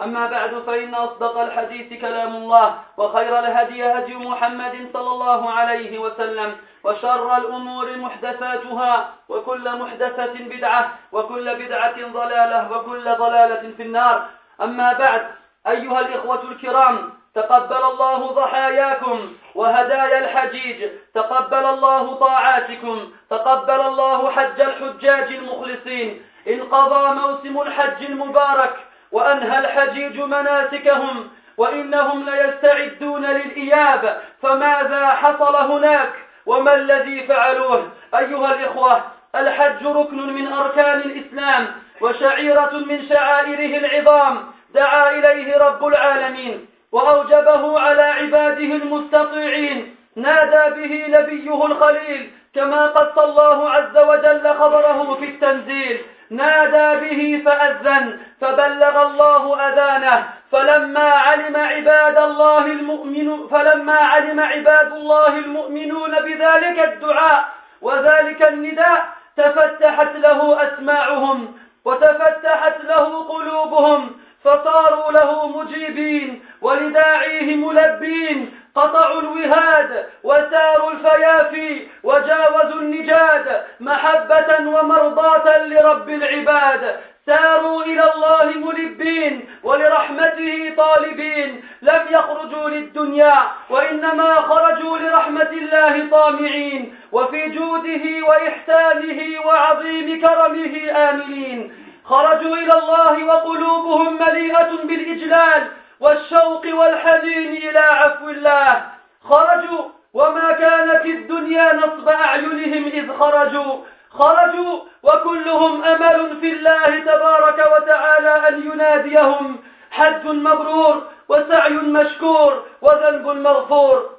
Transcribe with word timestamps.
أما 0.00 0.26
بعد 0.26 0.62
فإن 0.66 0.94
أصدق 0.94 1.38
الحديث 1.38 2.00
كلام 2.00 2.36
الله 2.36 2.78
وخير 2.96 3.38
الهدي 3.38 3.84
هدي 3.84 4.14
محمد 4.14 4.88
صلى 4.92 5.10
الله 5.10 5.50
عليه 5.50 5.98
وسلم 5.98 6.56
وشر 6.84 7.36
الأمور 7.36 7.96
محدثاتها 7.96 9.10
وكل 9.28 9.78
محدثة 9.78 10.32
بدعة 10.34 10.92
وكل 11.12 11.54
بدعة 11.54 12.12
ضلالة 12.12 12.72
وكل 12.72 13.04
ضلالة 13.04 13.72
في 13.76 13.82
النار. 13.82 14.26
أما 14.62 14.92
بعد 14.92 15.26
أيها 15.66 16.00
الإخوة 16.00 16.42
الكرام 16.42 17.12
تقبل 17.34 17.84
الله 17.84 18.32
ضحاياكم 18.32 19.32
وهدايا 19.54 20.18
الحجيج 20.18 20.90
تقبل 21.14 21.64
الله 21.64 22.14
طاعاتكم 22.14 23.12
تقبل 23.30 23.80
الله 23.80 24.30
حج 24.30 24.60
الحجاج 24.60 25.32
المخلصين. 25.32 26.22
انقضى 26.48 27.20
موسم 27.20 27.60
الحج 27.60 28.04
المبارك 28.04 28.76
وأنهى 29.12 29.58
الحجيج 29.58 30.20
مناسكهم 30.20 31.30
وإنهم 31.56 32.30
ليستعدون 32.30 33.26
للإياب 33.26 34.20
فماذا 34.42 35.06
حصل 35.08 35.56
هناك؟ 35.56 36.12
وما 36.46 36.74
الذي 36.74 37.26
فعلوه؟ 37.26 37.88
أيها 38.14 38.54
الإخوة 38.54 39.02
الحج 39.34 39.86
ركن 39.86 40.32
من 40.34 40.52
أركان 40.52 41.00
الإسلام 41.00 41.66
وشعيرة 42.00 42.70
من 42.86 43.08
شعائره 43.08 43.78
العظام 43.78 44.44
دعا 44.74 45.10
إليه 45.10 45.56
رب 45.56 45.86
العالمين 45.86 46.66
وأوجبه 46.92 47.80
على 47.80 48.02
عباده 48.02 48.74
المستطيعين 48.76 49.96
نادى 50.16 50.80
به 50.80 51.18
نبيه 51.18 51.66
الخليل 51.66 52.30
كما 52.54 52.86
قص 52.86 53.18
الله 53.18 53.70
عز 53.70 53.96
وجل 53.96 54.54
خبره 54.54 55.16
في 55.20 55.24
التنزيل. 55.24 56.00
نادى 56.32 57.00
به 57.00 57.42
فأذن 57.46 58.18
فبلغ 58.40 59.02
الله 59.02 59.68
أذانه 59.68 60.28
فلما 60.52 61.10
علم 61.10 61.56
عباد 61.56 62.18
الله 62.18 62.66
المؤمن 62.66 63.48
فلما 63.48 63.94
علم 63.98 64.40
عباد 64.40 64.92
الله 64.92 65.28
المؤمنون 65.38 66.10
بذلك 66.10 66.78
الدعاء 66.78 67.48
وذلك 67.82 68.42
النداء 68.48 69.06
تفتحت 69.36 70.16
له 70.16 70.62
أسماعهم 70.62 71.54
وتفتحت 71.84 72.84
له 72.84 73.28
قلوبهم 73.28 74.10
فصاروا 74.44 75.12
له 75.12 75.48
مجيبين 75.48 76.44
ولداعيه 76.60 77.56
ملبين 77.56 78.54
قطعوا 78.76 79.20
الوهاد 79.20 80.06
وساروا 80.24 80.90
الفيافي 80.90 81.86
وجاوزوا 82.02 82.80
النجاد 82.80 83.64
محبة 83.80 84.58
ومرضاة 84.58 85.66
لرب 85.66 86.08
العباد. 86.08 87.00
ساروا 87.26 87.82
إلى 87.82 88.12
الله 88.14 88.44
ملبين 88.44 89.48
ولرحمته 89.62 90.74
طالبين. 90.76 91.64
لم 91.82 92.02
يخرجوا 92.10 92.70
للدنيا 92.70 93.38
وإنما 93.70 94.34
خرجوا 94.34 94.98
لرحمة 94.98 95.50
الله 95.50 96.08
طامعين. 96.10 96.96
وفي 97.12 97.48
جوده 97.48 98.26
وإحسانه 98.28 99.46
وعظيم 99.46 100.20
كرمه 100.20 100.90
آمنين. 101.10 101.72
خرجوا 102.04 102.56
إلى 102.56 102.72
الله 102.78 103.24
وقلوبهم 103.24 104.18
مليئة 104.22 104.70
بالإجلال. 104.84 105.62
والشوق 106.02 106.64
والحزين 106.66 107.50
إلى 107.68 107.78
عفو 107.78 108.28
الله. 108.28 108.82
خرجوا 109.24 109.84
وما 110.14 110.52
كانت 110.52 111.04
الدنيا 111.04 111.72
نصب 111.72 112.08
أعينهم 112.08 112.84
إذ 112.84 113.12
خرجوا. 113.18 113.74
خرجوا 114.10 114.80
وكلهم 115.02 115.84
أمل 115.84 116.36
في 116.40 116.52
الله 116.52 117.00
تبارك 117.00 117.58
وتعالى 117.72 118.48
أن 118.48 118.54
يناديهم. 118.72 119.58
حج 119.90 120.26
مبرور 120.26 121.02
وسعي 121.28 121.72
مشكور 121.72 122.66
وذنب 122.82 123.26
مغفور. 123.28 124.10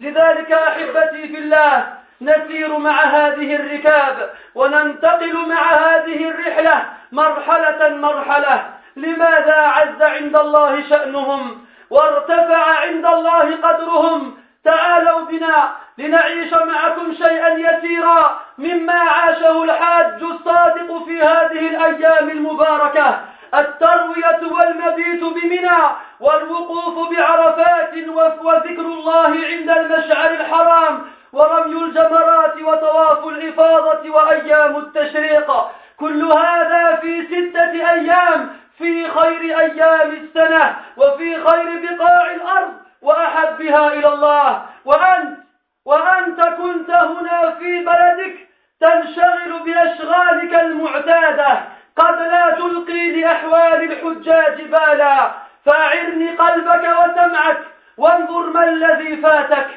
لذلك 0.00 0.52
أحبتي 0.52 1.28
في 1.28 1.38
الله 1.38 1.86
نسير 2.20 2.78
مع 2.78 3.00
هذه 3.00 3.56
الركاب 3.56 4.30
وننتقل 4.54 5.48
مع 5.48 5.62
هذه 5.72 6.30
الرحلة 6.30 6.84
مرحلة 7.12 7.88
مرحلة. 7.88 8.77
لماذا 8.98 9.56
عز 9.56 10.02
عند 10.02 10.36
الله 10.36 10.88
شأنهم 10.88 11.64
وارتفع 11.90 12.80
عند 12.80 13.06
الله 13.06 13.56
قدرهم؟ 13.56 14.36
تعالوا 14.64 15.20
بنا 15.20 15.72
لنعيش 15.98 16.52
معكم 16.52 17.12
شيئا 17.12 17.48
يسيرا 17.48 18.40
مما 18.58 18.92
عاشه 18.92 19.64
الحاج 19.64 20.22
الصادق 20.22 21.04
في 21.04 21.22
هذه 21.22 21.68
الأيام 21.68 22.30
المباركة. 22.30 23.20
التروية 23.54 24.40
والمبيت 24.52 25.24
بمنى 25.24 25.78
والوقوف 26.20 27.10
بعرفات 27.10 27.94
وذكر 28.42 28.80
الله 28.80 29.26
عند 29.26 29.70
المشعر 29.70 30.30
الحرام 30.30 31.02
ورمي 31.32 31.84
الجمرات 31.84 32.62
وطواف 32.62 33.26
الإفاضة 33.26 34.10
وأيام 34.10 34.76
التشريق. 34.76 35.52
كل 36.00 36.32
هذا 36.32 36.98
في 37.02 37.26
ستة 37.26 37.90
أيام 37.90 38.50
في 38.78 39.10
خير 39.10 39.58
أيام 39.60 40.10
السنة 40.10 40.76
وفي 40.96 41.44
خير 41.44 41.96
بقاع 41.96 42.30
الأرض 42.30 42.74
وأحبها 43.02 43.92
إلى 43.92 44.08
الله. 44.08 44.62
وأنت 44.84 45.38
وأنت 45.84 46.40
كنت 46.40 46.90
هنا 46.90 47.50
في 47.50 47.84
بلدك 47.84 48.48
تنشغل 48.80 49.62
بأشغالك 49.64 50.54
المعتادة. 50.54 51.60
قد 51.96 52.18
لا 52.18 52.50
تلقي 52.50 53.10
لأحوال 53.10 53.92
الحجاج 53.92 54.62
بالا. 54.62 55.30
فأعرني 55.64 56.30
قلبك 56.30 56.84
وسمعك 56.98 57.58
وانظر 57.96 58.50
ما 58.50 58.68
الذي 58.68 59.16
فاتك. 59.16 59.68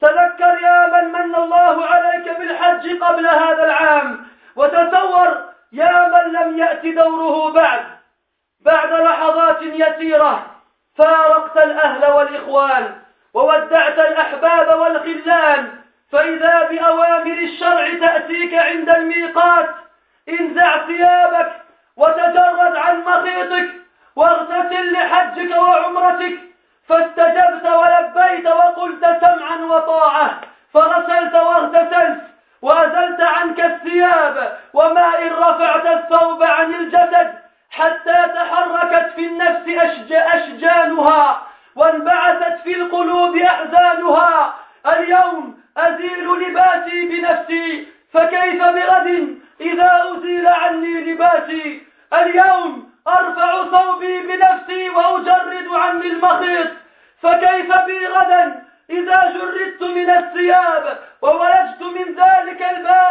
تذكر 0.00 0.58
يا 0.62 0.86
من 0.86 1.12
من 1.12 1.34
الله 1.34 1.86
عليك 1.86 2.38
بالحج 2.38 3.02
قبل 3.02 3.26
هذا 3.26 3.64
العام. 3.64 4.26
وتصور 4.56 5.38
يا 5.72 6.08
من 6.08 6.32
لم 6.32 6.58
يأت 6.58 6.86
دوره 6.86 7.52
بعد. 7.52 7.97
بعد 8.68 8.92
لحظات 8.92 9.62
يسيرة 9.62 10.46
فارقت 10.98 11.56
الأهل 11.56 12.12
والإخوان 12.12 12.94
وودعت 13.34 13.98
الأحباب 13.98 14.78
والخلان 14.80 15.70
فإذا 16.12 16.62
بأوامر 16.62 17.38
الشرع 17.38 17.94
تأتيك 18.00 18.54
عند 18.54 18.90
الميقات 18.90 19.68
انزع 20.28 20.86
ثيابك 20.86 21.52
وتجرد 21.96 22.76
عن 22.76 23.04
مخيطك 23.04 23.70
واغتسل 24.16 24.92
لحجك 24.92 25.56
وعمرتك 25.56 26.38
فاستجبت 26.88 27.66
ولبيت 27.66 28.46
وقلت 28.46 29.04
سمعا 29.20 29.56
وطاعة 29.56 30.40
فغسلت 30.74 31.34
واغتسلت 31.34 32.20
وأزلت 32.62 33.20
عنك 33.20 33.60
الثياب 33.64 34.58
وما 34.74 35.18
إن 35.18 35.32
رفعت 35.32 35.86
الثوب 35.86 36.42
عن 36.42 36.74
الجسد 36.74 37.37
حتى 37.70 38.28
تحركت 38.34 39.12
في 39.14 39.26
النفس 39.26 39.68
أشجانها 40.12 41.42
وانبعثت 41.76 42.60
في 42.64 42.76
القلوب 42.76 43.36
أحزانها. 43.36 44.54
اليوم 44.86 45.60
أزيل 45.76 46.26
لباسي 46.26 47.06
بنفسي 47.06 47.88
فكيف 48.12 48.62
بغد 48.62 49.38
إذا 49.60 50.02
أزيل 50.04 50.46
عني 50.46 51.12
لباسي؟ 51.12 51.82
اليوم 52.12 52.90
أرفع 53.08 53.64
ثوبي 53.64 54.20
بنفسي 54.20 54.90
وأجرد 54.90 55.68
عني 55.72 56.06
المخيط 56.06 56.68
فكيف 57.22 57.76
بي 57.86 58.06
غدا 58.06 58.64
إذا 58.90 59.32
جردت 59.34 59.82
من 59.82 60.10
الثياب؟ 60.10 60.98
وولجت 61.22 61.82
من 61.82 62.14
ذلك 62.14 62.62
الباب 62.62 63.08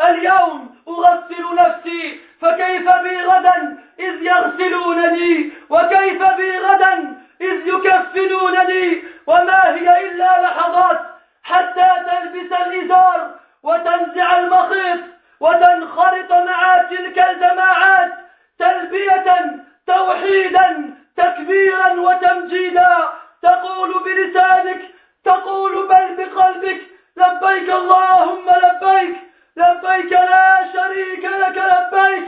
اليوم 0.00 0.74
أغسل 0.88 1.54
نفسي 1.54 2.20
فكيف 2.40 2.92
بي 2.92 3.22
غدا 3.22 3.78
إذ 3.98 4.22
يغسلونني؟ 4.22 5.52
وكيف 5.70 6.22
بي 6.22 6.58
غدا 6.58 7.16
إذ 7.40 7.66
يكفنونني؟ 7.66 9.02
وما 9.26 9.64
هي 9.74 10.06
إلا 10.06 10.42
لحظات 10.42 11.00
حتى 11.42 11.88
تلبس 12.06 12.52
الإزار 12.52 13.30
وتنزع 13.62 14.38
المخيط 14.38 15.00
وتنخرط 15.40 16.32
مع 16.32 16.82
تلك 16.90 17.18
الجماعات 17.18 18.12
تلبية 18.58 19.56
توحيدا 19.86 20.94
تكبيرا 21.16 21.92
وتمجيدا. 21.92 23.08
تقول 23.42 24.04
بلسانك 24.04 24.80
تقول 25.24 25.88
بل 25.88 26.16
بقلبك 26.16 26.80
لبيك 27.16 27.70
اللهم 27.70 28.46
لبيك. 28.64 29.27
لبيك 29.58 30.12
لا 30.12 30.64
شريك 30.72 31.24
لك 31.24 31.56
لبيك 31.72 32.26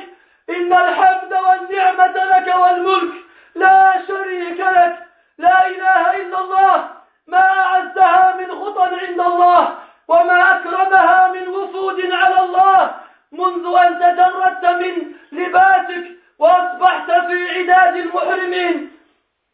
إن 0.50 0.73
الحمد 0.73 1.32
والنعمة 1.32 2.17
لك 2.25 2.55
والملك 2.56 3.15
لا 3.55 4.03
شريك 4.09 4.61
لك 4.61 4.99
لا 5.38 5.67
إله 5.67 6.17
إلا 6.17 6.41
الله 6.41 6.88
ما 7.27 7.44
أعزها 7.61 8.37
من 8.38 8.50
خطى 8.61 8.82
عند 9.06 9.21
الله 9.21 9.79
وما 10.09 10.56
أكرمها 10.56 11.32
من 11.32 11.49
وفود 11.49 12.12
على 12.12 12.38
الله 12.44 12.91
منذ 13.33 13.76
أن 13.87 13.99
تجردت 13.99 14.65
من 14.83 15.12
لباسك 15.33 16.05
وأصبحت 16.38 17.11
في 17.11 17.59
عداد 17.59 17.97
المحرمين. 17.97 18.91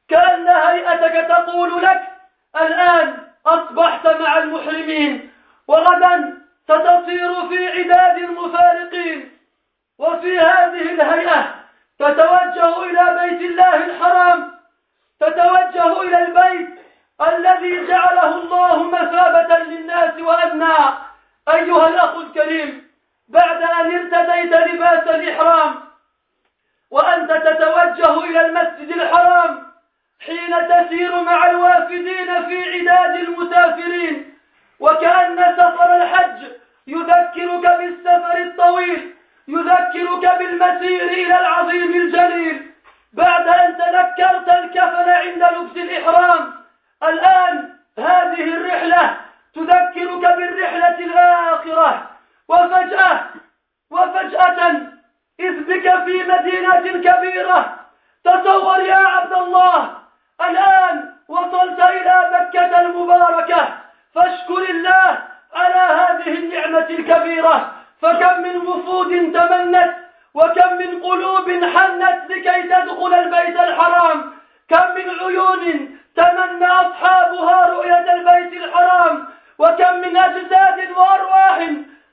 كأن 0.09 0.49
هيئتك 0.49 1.29
تقول 1.29 1.83
لك 1.83 2.03
الآن 2.61 3.17
أصبحت 3.47 4.07
مع 4.07 4.39
المحرمين 4.39 5.31
وغدا 5.69 6.39
ستصير 6.69 7.49
في 7.49 7.69
عداد 7.69 8.17
المفارقين 8.19 9.39
وفي 9.99 10.39
هذه 10.39 10.83
الهيئة 10.83 11.55
تتوجه 11.99 12.85
إلى 12.85 13.21
بيت 13.21 13.51
الله 13.51 13.77
الحرام 13.77 14.53
تتوجه 15.21 16.03
إلى 16.03 16.25
البيت 16.25 16.79
الذي 17.21 17.87
جعله 17.87 18.37
الله 18.43 18.83
مثابة 18.83 19.59
للناس 19.59 20.21
وأمنا 20.21 20.99
أيها 21.49 21.89
الأخ 21.89 22.17
الكريم 22.17 22.87
بعد 23.29 23.63
أن 23.63 23.95
ارتديت 23.95 24.53
لباس 24.55 25.09
الإحرام 25.15 25.75
وأنت 26.91 27.33
تتوجه 27.33 28.25
إلى 28.25 28.47
المسجد 28.47 28.91
الحرام 29.01 29.67
حين 30.27 30.69
تسير 30.69 31.21
مع 31.23 31.51
الوافدين 31.51 32.47
في 32.47 32.63
عداد 32.73 33.15
المسافرين 33.17 34.36
وكأن 34.81 35.57
سفر 35.57 35.97
الحج 35.97 36.43
يذكرك 36.87 37.77
بالسفر 37.79 38.39
الطويل 38.39 39.15
يذكرك 39.49 40.39
بالمسير 40.39 41.03
إلى 41.03 41.41
العظيم 41.41 41.93
الجليل. 41.93 42.71
بعد 43.13 43.49
أن 43.49 43.77
تذكرت 43.77 44.49
الكفن 44.49 45.09
عند 45.09 45.43
لبس 45.55 45.77
الإحرام 45.77 46.53
الآن 47.03 47.77
هذه 47.99 48.55
الرحلة 48.55 49.17
تذكرك 49.55 50.37
بالرحلة 50.37 50.99
الآخرة. 50.99 52.11
وفجأة 52.49 53.21
وفجأة 53.91 54.71
إذ 55.41 55.61
بك 55.61 56.05
في 56.05 56.23
مدينة 56.23 57.03
كبيرة. 57.11 57.77
تصور 58.25 58.81
يا 58.81 58.97
عبد 58.97 59.33
الله 59.33 59.95
الآن 60.41 61.13
وصلت 61.29 61.81
إلى 61.81 62.31
مكة 62.33 62.81
المباركة. 62.81 63.86
فاشكر 64.17 64.71
الله 64.71 65.19
على 65.55 65.85
هذه 66.01 66.29
النعمة 66.29 66.87
الكبيرة. 66.91 67.73
فكم 68.03 68.43
من 68.43 68.57
وفود 68.57 69.09
تمنت 69.09 69.95
وكم 70.35 70.73
من 70.79 71.03
قلوب 71.03 71.51
حنت 71.77 72.31
لكي 72.31 72.63
تدخل 72.63 73.15
البيت 73.15 73.61
الحرام. 73.61 74.33
كم 74.71 74.95
من 74.95 75.11
عيون 75.21 75.99
تمنى 76.17 76.67
أصحابها 76.67 77.67
رؤية 77.67 78.13
البيت 78.13 78.63
الحرام. 78.63 79.29
وكم 79.59 79.95
من 79.95 80.17
أجساد 80.17 80.91
وأرواح 80.97 81.69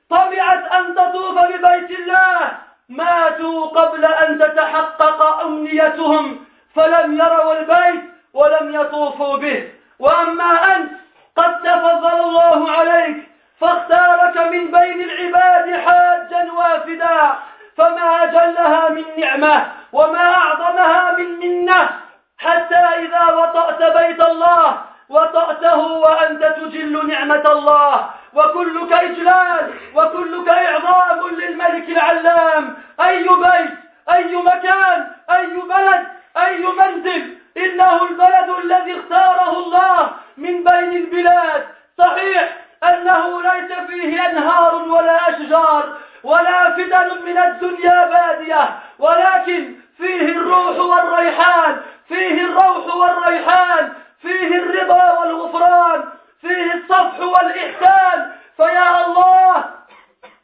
طمعت 0.10 0.64
أن 0.74 0.96
تطوف 0.96 1.40
ببيت 1.40 2.00
الله. 2.00 2.52
ماتوا 2.90 3.66
قبل 3.66 4.06
أن 4.06 4.40
تتحقق 4.40 5.42
أمنيتهم 5.42 6.46
فلم 6.76 7.14
يروا 7.14 7.60
البيت 7.60 8.04
ولم 8.34 8.76
يطوفوا 8.76 9.38
به. 9.38 9.72
وأما 10.00 10.76
أنت 10.76 11.03
قد 11.38 11.62
تفضل 11.64 12.22
الله 12.22 12.72
عليك 12.72 13.30
فاختارك 13.60 14.38
من 14.38 14.72
بين 14.72 15.02
العباد 15.10 15.80
حاجا 15.88 16.52
وافدا 16.52 17.36
فما 17.78 18.24
أجلها 18.24 18.90
من 18.90 19.06
نعمة 19.18 19.72
وما 19.94 20.36
أعظمها 20.36 21.12
من 21.18 21.40
منة 21.40 21.90
حتى 22.38 22.76
إذا 22.76 23.34
وطأت 23.34 23.98
بيت 23.98 24.22
الله 24.22 24.82
وطأته 25.10 25.78
وأنت 25.78 26.44
تجل 26.44 27.08
نعمة 27.08 27.52
الله 27.52 28.10
وكلك 28.34 28.94
إجلال 28.94 29.74
وكلك 29.96 30.50
إعظام 30.50 31.30
للملك 31.30 31.90
العلام. 31.90 32.78
أي 33.06 33.24
بيت 33.24 33.78
أي 34.14 34.36
مكان 34.36 35.12
أي 35.32 35.48
بلد 35.48 36.08
أي 36.38 36.58
منزل 36.58 37.38
إنه 37.58 38.04
البلد 38.04 38.50
الذي 38.64 39.00
اختاره 39.00 39.52
الله. 39.60 40.12
من 40.38 40.64
بين 40.64 40.94
البلاد. 40.94 41.68
صحيح 41.98 42.58
أنه 42.84 43.42
ليس 43.42 43.72
فيه 43.88 44.30
أنهار 44.30 44.76
ولا 44.76 45.30
أشجار 45.30 45.98
ولا 46.24 46.72
فتن 46.72 47.26
من 47.26 47.38
الدنيا 47.38 48.06
بادية 48.08 48.80
ولكن 49.00 49.76
فيه 49.98 50.22
الروح 50.22 50.78
والريحان 50.78 51.82
فيه 52.08 52.42
الروح 52.42 52.96
والريحان 52.96 53.94
فيه 54.22 54.48
الرضا 54.48 55.20
والغفران 55.20 56.04
فيه 56.42 56.74
الصفح 56.74 57.20
والإحسان. 57.20 58.32
فيا 58.58 59.06
الله 59.06 59.64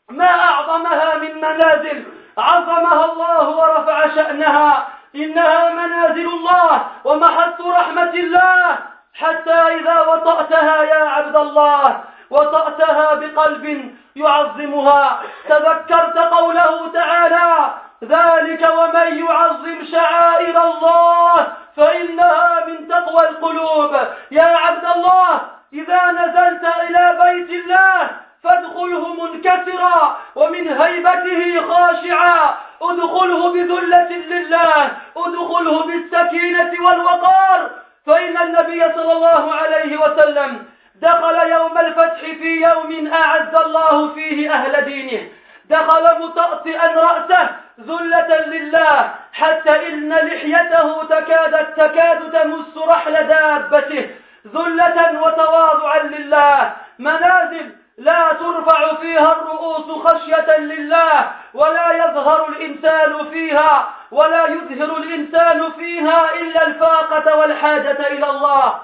ما 0.09 0.29
أعظمها 0.43 1.17
من 1.17 1.35
منازل؟ 1.35 2.03
عظمها 2.37 3.05
الله 3.11 3.49
ورفع 3.49 4.07
شأنها. 4.15 4.87
إنها 5.15 5.69
منازل 5.69 6.27
الله 6.27 6.87
ومحط 7.03 7.61
رحمة 7.61 8.13
الله. 8.13 8.77
حتى 9.19 9.51
إذا 9.51 9.99
وطأتها 10.01 10.83
يا 10.83 11.03
عبد 11.09 11.35
الله 11.35 12.03
وطأتها 12.29 13.13
بقلب 13.15 13.95
يعظمها. 14.15 15.19
تذكرت 15.49 16.17
قوله 16.17 16.91
تعالى 16.93 17.73
ذلك 18.03 18.69
ومن 18.77 19.25
يعظم 19.25 19.85
شعائر 19.91 20.63
الله 20.63 21.47
فإنها 21.77 22.65
من 22.67 22.87
تقوى 22.87 23.29
القلوب. 23.29 23.99
يا 24.31 24.57
عبد 24.57 24.85
الله 24.95 25.41
إذا 25.73 26.11
نزلت 26.11 26.65
إلى 26.89 27.17
بيت 27.23 27.49
الله 27.49 28.09
فادخله 28.43 29.13
منكسرا 29.13 30.17
ومن 30.35 30.67
هيبته 30.81 31.61
خاشعا. 31.73 32.55
ادخله 32.81 33.53
بذلة 33.53 34.11
لله 34.11 34.91
ادخله 35.17 35.83
بالسكينة 35.83 36.85
والوقار 36.85 37.69
فإن 38.05 38.37
النبي 38.37 38.93
صلى 38.95 39.11
الله 39.11 39.55
عليه 39.55 39.97
وسلم 39.97 40.65
دخل 40.95 41.49
يوم 41.49 41.77
الفتح 41.77 42.19
في 42.19 42.61
يوم 42.61 43.13
أعز 43.13 43.55
الله 43.55 44.13
فيه 44.13 44.53
أهل 44.53 44.85
دينه. 44.85 45.29
دخل 45.69 46.21
مطأطئا 46.21 46.87
رأسه 46.87 47.49
ذلة 47.79 48.45
لله 48.45 49.11
حتى 49.33 49.87
إن 49.87 50.13
لحيته 50.13 51.03
تكادت 51.03 51.77
تكاد 51.77 52.31
تمس 52.31 52.77
رحل 52.87 53.27
دابته. 53.27 54.09
ذلة 54.55 55.21
وتواضعا 55.21 55.99
لله. 55.99 56.73
منازل 56.99 57.78
لا 57.99 58.33
ترفع 58.33 58.95
فيها 58.95 59.31
الرؤوس 59.31 60.07
خشية 60.07 60.57
لله 60.57 61.31
ولا 61.53 61.91
يظهر 61.91 62.49
الإنسان 62.49 63.29
فيها 63.29 63.89
ولا 64.11 64.45
يظهر 64.47 64.97
الإنسان 64.97 65.71
فيها 65.71 66.33
إلا 66.35 66.67
الفاقة 66.67 67.35
والحاجة 67.35 68.07
إلى 68.07 68.29
الله. 68.29 68.79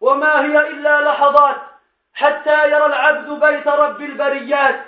وما 0.00 0.40
هي 0.40 0.58
إلا 0.68 1.00
لحظات 1.00 1.56
حتى 2.14 2.70
يرى 2.70 2.86
العبد 2.86 3.44
بيت 3.44 3.68
رب 3.68 4.00
البريات 4.00 4.80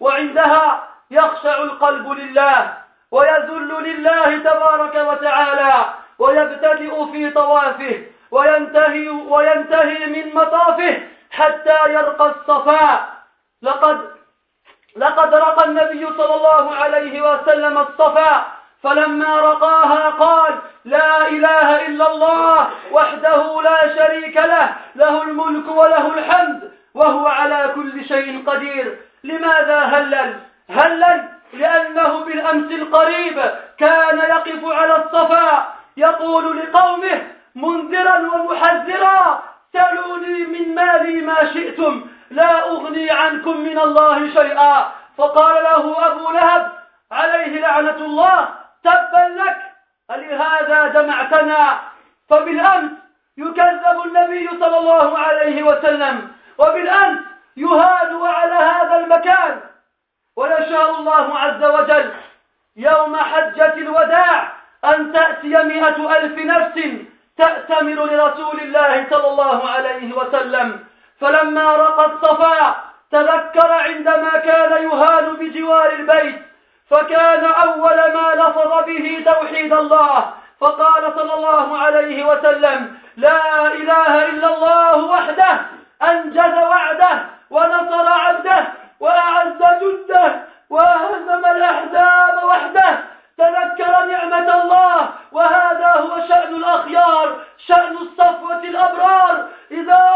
وعندها 0.00 0.88
يخشع 1.10 1.62
القلب 1.62 2.12
لله 2.12 2.74
ويذل 3.10 3.68
لله 3.82 4.38
تبارك 4.38 4.94
وتعالى 4.94 5.84
ويبتدئ 6.18 7.04
في 7.12 7.30
طوافه 7.30 8.02
وينتهي, 8.30 9.08
وينتهي 9.08 10.06
من 10.06 10.34
مطافه 10.34 11.02
حتى 11.30 11.92
يرقى 11.92 12.26
الصفاء. 12.26 13.17
لقد 13.62 14.18
لقد 14.96 15.34
رقى 15.34 15.68
النبي 15.68 16.06
صلى 16.06 16.34
الله 16.34 16.74
عليه 16.74 17.32
وسلم 17.32 17.78
الصفا 17.78 18.46
فلما 18.82 19.40
رقاها 19.40 20.10
قال 20.10 20.58
لا 20.84 21.28
إله 21.28 21.86
إلا 21.86 22.12
الله 22.12 22.68
وحده 22.92 23.62
لا 23.62 23.96
شريك 23.96 24.36
له 24.36 24.68
له 24.94 25.22
الملك 25.22 25.68
وله 25.68 26.18
الحمد 26.18 26.72
وهو 26.94 27.26
على 27.26 27.72
كل 27.74 28.04
شيء 28.04 28.44
قدير. 28.46 28.98
لماذا 29.24 29.78
هلل؟ 29.78 30.40
هلل 30.70 31.28
لأنه 31.52 32.24
بالأمس 32.24 32.72
القريب 32.72 33.42
كان 33.78 34.18
يقف 34.18 34.64
على 34.64 34.96
الصفا 34.96 35.74
يقول 35.96 36.58
لقومه 36.58 37.22
منذرا 37.54 38.18
ومحذرا 38.18 39.42
سلوني 39.72 40.44
من 40.44 40.74
مالي 40.74 41.20
ما 41.22 41.52
شئتم 41.52 42.06
لا 42.30 42.70
أغني 42.70 43.10
عنكم 43.10 43.60
من 43.60 43.78
الله 43.78 44.34
شيئا. 44.34 44.92
فقال 45.18 45.64
له 45.64 46.06
أبو 46.06 46.30
لهب 46.30 46.72
عليه 47.12 47.60
لعنة 47.60 47.96
الله 47.96 48.48
تبا 48.84 49.42
لك 49.42 49.58
ألهذا 50.10 50.86
جمعتنا؟ 50.86 51.78
فبالأمس 52.30 52.90
يكذب 53.38 54.02
النبي 54.04 54.48
صلى 54.60 54.78
الله 54.78 55.18
عليه 55.18 55.62
وسلم 55.62 56.32
وبالأمس 56.58 57.18
يهاد 57.56 58.12
على 58.22 58.54
هذا 58.54 58.96
المكان. 58.96 59.60
ويشاء 60.36 60.90
الله 60.98 61.38
عز 61.38 61.64
وجل 61.64 62.12
يوم 62.76 63.16
حجة 63.16 63.74
الوداع 63.74 64.52
أن 64.84 65.12
تأتي 65.12 65.48
مئة 65.48 66.16
ألف 66.16 66.38
نفس 66.38 67.06
تأتمر 67.36 68.04
لرسول 68.04 68.60
الله 68.60 69.06
صلى 69.10 69.28
الله 69.28 69.70
عليه 69.70 70.12
وسلم. 70.12 70.87
فلما 71.20 71.76
رقى 71.76 72.06
الصفا 72.06 72.76
تذكر 73.12 73.72
عندما 73.72 74.30
كان 74.30 74.82
يهان 74.82 75.32
بجوار 75.34 75.92
البيت 75.92 76.42
فكان 76.90 77.44
أول 77.44 77.96
ما 77.96 78.34
لفظ 78.34 78.84
به 78.86 79.22
توحيد 79.26 79.72
الله 79.72 80.32
فقال 80.60 81.12
صلى 81.16 81.34
الله 81.34 81.78
عليه 81.78 82.24
وسلم 82.24 82.98
لا 83.16 83.66
إله 83.66 84.28
إلا 84.28 84.54
الله 84.54 85.04
وحده 85.04 85.60
أنجز 86.08 86.54
وعده 86.64 87.24
ونصر 87.50 88.08
عبده 88.12 88.66
وأعز 89.00 89.62
جده 89.82 90.40
وهزم 90.70 91.46
الأحزاب 91.46 92.44
وحده 92.44 92.98
تذكر 93.38 94.04
نعمة 94.04 94.62
الله 94.62 95.08
وهذا 95.32 95.86
هو 95.96 96.28
شأن 96.28 96.54
الأخيار 96.54 97.36
شأن 97.66 97.96
الصفوة 97.96 98.62
الأبرار 98.64 99.48
إذا 99.70 100.07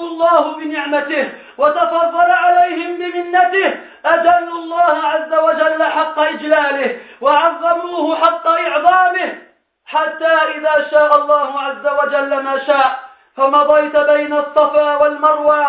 أصابهم 0.00 0.06
الله 0.06 0.56
بنعمته 0.56 1.32
وتفضل 1.58 2.30
عليهم 2.30 2.98
بمنته. 2.98 3.80
أجلوا 4.04 4.58
الله 4.58 4.96
عز 5.04 5.34
وجل 5.34 5.82
حق 5.82 6.18
إجلاله 6.18 7.00
وعظموه 7.20 8.16
حق 8.16 8.46
إعظامه. 8.46 9.38
حتى 9.86 10.34
إذا 10.56 10.88
شاء 10.90 11.20
الله 11.20 11.60
عز 11.60 11.86
وجل 11.86 12.42
ما 12.42 12.58
شاء 12.66 13.00
فمضيت 13.36 13.96
بين 13.96 14.32
الصفا 14.32 14.96
والمروى. 14.96 15.66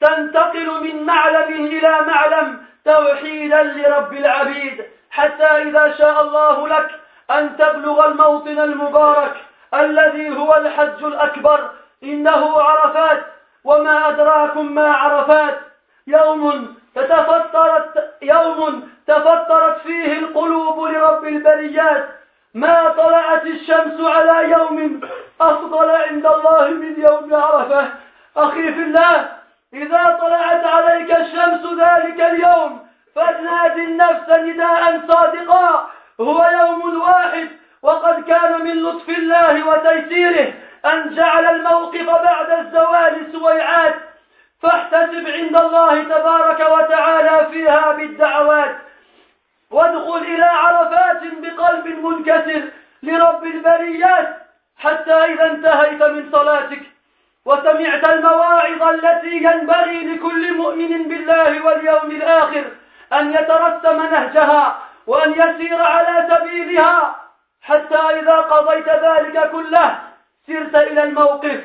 تنتقل 0.00 0.82
من 0.84 1.02
معلم 1.02 1.66
إلى 1.66 2.00
معلم 2.00 2.66
توحيدا 2.84 3.62
لرب 3.62 4.12
العبيد. 4.12 4.84
حتى 5.10 5.44
إذا 5.44 5.94
شاء 5.98 6.22
الله 6.22 6.68
لك 6.68 6.90
أن 7.30 7.56
تبلغ 7.56 8.06
الموطن 8.06 8.58
المبارك 8.58 9.36
الذي 9.74 10.36
هو 10.36 10.56
الحج 10.56 11.04
الأكبر 11.04 11.70
إنه 12.02 12.62
عرفات 12.62 13.24
وما 13.64 14.08
أدراكم 14.08 14.74
ما 14.74 14.92
عرفات. 14.92 15.60
يوم 16.06 16.74
تتفطرت 16.94 18.14
يوم 18.22 18.88
تفطرت 19.06 19.78
فيه 19.82 20.18
القلوب 20.18 20.84
لرب 20.84 21.24
البريات. 21.24 22.08
ما 22.54 22.88
طلعت 22.88 23.46
الشمس 23.46 24.00
على 24.00 24.50
يوم 24.50 25.00
أفضل 25.40 25.90
عند 25.90 26.26
الله 26.26 26.68
من 26.68 26.94
يوم 27.02 27.34
عرفة. 27.34 27.88
أخي 28.36 28.72
في 28.72 28.82
الله 28.82 29.28
إذا 29.72 30.18
طلعت 30.20 30.64
عليك 30.64 31.10
الشمس 31.10 31.66
ذلك 31.66 32.20
اليوم 32.20 32.86
فنادي 33.14 33.84
النفس 33.84 34.28
نداء 34.28 35.00
صادقا. 35.08 35.90
هو 36.20 36.46
يوم 36.60 37.00
واحد 37.00 37.48
وقد 37.82 38.24
كان 38.24 38.64
من 38.64 38.82
لطف 38.82 39.08
الله 39.08 39.68
وتيسيره. 39.68 40.52
أن 40.86 41.14
جعل 41.14 41.46
الموقف 41.46 42.06
بعد 42.06 42.50
الزوال 42.50 43.32
سويعات 43.32 43.94
فاحتسب 44.62 45.28
عند 45.28 45.56
الله 45.56 46.02
تبارك 46.02 46.60
وتعالى 46.60 47.48
فيها 47.52 47.92
بالدعوات. 47.92 48.76
وادخل 49.70 50.16
إلى 50.16 50.44
عرفات 50.44 51.20
بقلب 51.42 51.86
منكسر 51.86 52.62
لرب 53.02 53.44
البريات 53.44 54.36
حتى 54.78 55.12
إذا 55.12 55.46
انتهيت 55.50 56.02
من 56.02 56.32
صلاتك 56.32 56.82
وسمعت 57.44 58.08
المواعظ 58.08 58.82
التي 58.82 59.36
ينبغي 59.36 60.04
لكل 60.04 60.54
مؤمن 60.56 61.08
بالله 61.08 61.64
واليوم 61.64 62.10
الآخر 62.10 62.64
أن 63.12 63.32
يترسم 63.32 64.02
نهجها 64.02 64.78
وأن 65.06 65.32
يسير 65.32 65.82
على 65.82 66.28
سبيلها 66.34 67.16
حتى 67.62 67.96
إذا 67.96 68.36
قضيت 68.36 68.88
ذلك 68.88 69.50
كله 69.50 69.98
سرت 70.46 70.74
إلى 70.74 71.02
الموقف. 71.02 71.60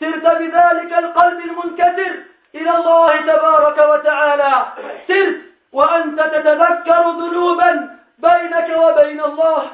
سرت 0.00 0.24
بذلك 0.24 0.92
القلب 0.98 1.40
المنكسر 1.40 2.14
إلى 2.54 2.70
الله 2.70 3.16
تبارك 3.16 3.78
وتعالى. 3.78 4.66
سرت 5.08 5.40
وأنت 5.72 6.20
تتذكر 6.20 7.10
ذنوبا 7.10 7.98
بينك 8.18 8.68
وبين 8.76 9.20
الله. 9.20 9.70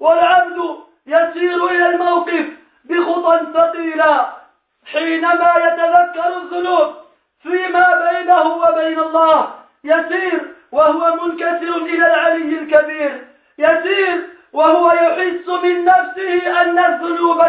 والعبد 0.00 0.58
يسير 1.06 1.66
إلى 1.66 1.86
الموقف 1.86 2.46
بخطى 2.84 3.40
ثقيلة. 3.54 4.32
حينما 4.92 5.54
يتذكر 5.56 6.36
الذنوب 6.36 6.94
فيما 7.42 8.10
بينه 8.12 8.56
وبين 8.56 8.98
الله 8.98 9.54
يسير 9.84 10.54
وهو 10.72 11.14
منكسر 11.14 11.76
إلى 11.76 12.06
العلي 12.06 12.58
الكبير. 12.58 13.26
يسير 13.58 14.35
وهو 14.52 14.92
يحس 14.92 15.48
من 15.48 15.84
نفسه 15.84 16.60
أن 16.62 16.78
الذنوب 16.78 17.44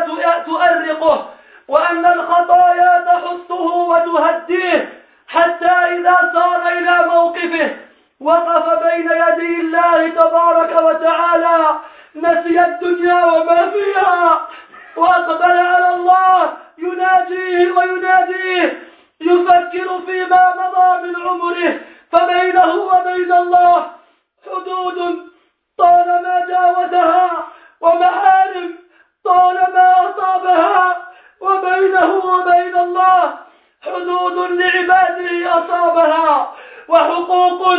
تؤرقه 0.46 1.30
وأن 1.68 2.06
الخطايا 2.06 3.06
تحطه 3.06 3.62
وتهديه 3.64 5.04
حتى 5.28 5.66
إذا 5.66 6.32
صار 6.34 6.68
إلى 6.68 7.08
موقفه. 7.08 7.76
وقف 8.22 8.84
بين 8.84 9.12
يدي 9.12 9.62
الله 9.62 10.10
تبارك 10.10 10.82
وتعالى 10.82 11.80
نسي 12.16 12.60
الدنيا 12.66 13.26
وما 13.26 13.72
فيها. 13.72 14.48
وأقبل 14.96 15.58
على 15.58 15.96
الله 15.96 16.54
يناجيه 16.78 17.72
ويناديه 17.72 18.80
يفكر 19.22 20.00
فيما 20.06 20.54
مضى 20.58 21.08
من 21.08 21.28
عمره. 21.28 21.80
فبينه 22.12 22.74
وبين 22.76 23.34
الله 23.34 23.86
حدود 24.46 25.27
طالما 25.78 26.46
جاوزها 26.48 27.48
ومحارم 27.82 28.76
طالما 29.24 30.10
أصابها 30.10 30.98
وبينه 31.42 32.16
وبين 32.16 32.76
الله 32.78 33.38
حدود 33.84 34.52
لعباده 34.52 35.52
أصابها 35.52 36.54
وحقوق 36.88 37.74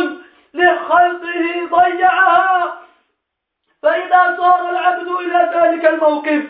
لخلقه 0.53 1.67
ضيعها. 1.71 2.73
فإذا 3.83 4.37
صار 4.37 4.69
العبد 4.69 5.07
إلى 5.07 5.51
ذلك 5.55 5.85
الموقف 5.85 6.43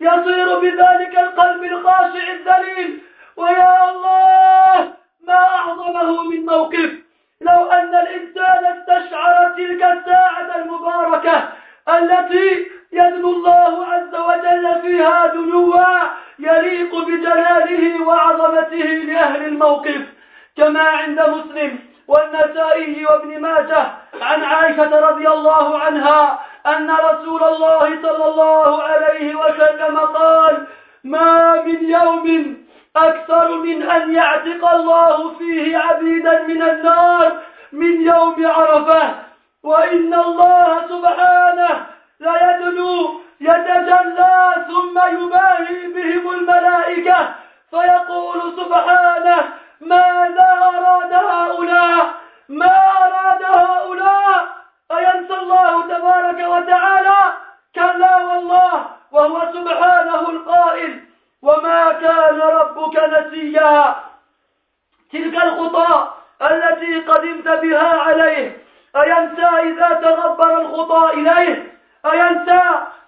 يصير 0.00 0.58
بذلك 0.58 1.18
القلب 1.18 1.64
الخاشع 1.64 2.32
الذليل 2.32 3.02
ويا 3.36 3.90
الله 3.90 4.92
ما 5.26 5.34
أعظمه 5.46 6.22
من 6.22 6.46
موقف 6.46 6.90
لو 7.40 7.70
أن 7.70 7.94
الإنسان 7.94 8.64
استشعر 8.64 9.54
تلك 9.56 9.82
الساعة 9.82 10.56
المباركة 10.56 11.48
التي 11.88 12.66
يدنو 12.92 13.30
الله 13.32 13.86
عز 13.86 14.14
وجل 14.14 14.80
فيها 14.82 15.26
دنوا 15.26 15.84
يليق 16.38 16.98
بجلاله 16.98 18.06
وعظمته 18.06 18.84
لأهل 18.84 19.46
الموقف 19.46 20.02
كما 20.56 20.82
عند 20.82 21.20
مسلم 21.20 21.78
والنسائي 22.08 23.06
وابن 23.06 23.40
ماجه 23.40 23.86
عن 24.22 24.44
عائشة 24.44 25.00
رضي 25.10 25.28
الله 25.28 25.78
عنها 25.78 26.40
أن 26.66 26.90
رسول 26.90 27.42
الله 27.42 27.98
صلى 28.02 28.24
الله 28.30 28.82
عليه 28.82 29.34
وسلم 29.34 29.98
قال 29.98 30.66
ما 31.04 31.62
من 31.62 31.90
يوم 31.90 32.56
أكثر 32.96 33.48
من 33.54 33.82
أن 33.82 34.14
يعتق 34.14 34.68
الله 34.74 35.34
فيه 35.38 35.78
عبيدا 35.78 36.42
من 36.42 36.62
النار 36.62 37.32
من 37.72 38.06
يوم 38.06 38.46
عرفة 38.46 39.14
وإن 39.62 40.14
الله 40.14 40.86
سبحانه 40.88 41.86
ليدنو 42.20 43.20
يتجلى 43.40 44.54
ثم 44.68 44.98
يباهي 44.98 45.86
بهم 45.86 46.30
الملائكة 46.30 47.34
فيقول 47.70 48.40
سبحانه 48.56 49.44
ماذا 49.80 50.58
أراد 50.62 51.12
هؤلاء 51.12 52.14
ما 52.48 52.76
أراد 53.02 53.42
هؤلاء 53.42 54.48
أينسى 54.92 55.34
الله 55.34 55.82
تبارك 55.82 56.40
وتعالى 56.48 57.18
كلا 57.74 58.16
والله 58.16 58.86
وهو 59.12 59.52
سبحانه 59.52 60.28
القائل 60.30 61.00
وما 61.42 61.92
كان 61.92 62.40
ربك 62.40 62.96
نسيا 62.96 63.94
تلك 65.12 65.44
الخطى 65.44 66.08
التي 66.42 67.00
قدمت 67.00 67.48
بها 67.48 67.88
عليه 68.00 68.56
أينسى 68.96 69.46
إذا 69.46 69.88
تغبر 70.02 70.60
الخطى 70.60 71.10
إليه 71.14 71.72
أينسى 72.12 72.62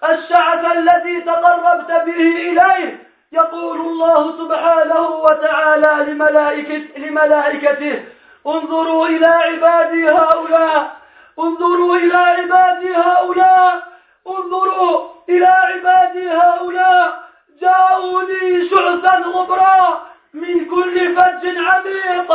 الشعث 0.08 0.64
الذي 0.76 1.20
تقربت 1.20 1.90
به 1.90 2.20
إليه 2.50 3.04
يقول 3.32 3.80
الله 3.80 4.38
سبحانه 4.38 5.00
وتعالى 5.08 6.12
لملائكة 6.12 6.98
لملائكته 6.98 8.04
انظروا 8.46 9.06
إلى 9.08 9.26
عبادي 9.26 10.08
هؤلاء 10.08 10.96
انظروا 11.38 11.96
إلى 11.96 12.16
عبادي 12.16 12.96
هؤلاء 12.96 13.82
انظروا 14.26 15.10
إلى 15.28 15.46
عبادي 15.46 16.30
هؤلاء 16.30 17.24
جاءوني 17.60 18.68
شعثا 18.70 19.16
غبرا 19.16 20.06
من 20.34 20.64
كل 20.64 21.16
فج 21.16 21.58
عميق. 21.58 22.30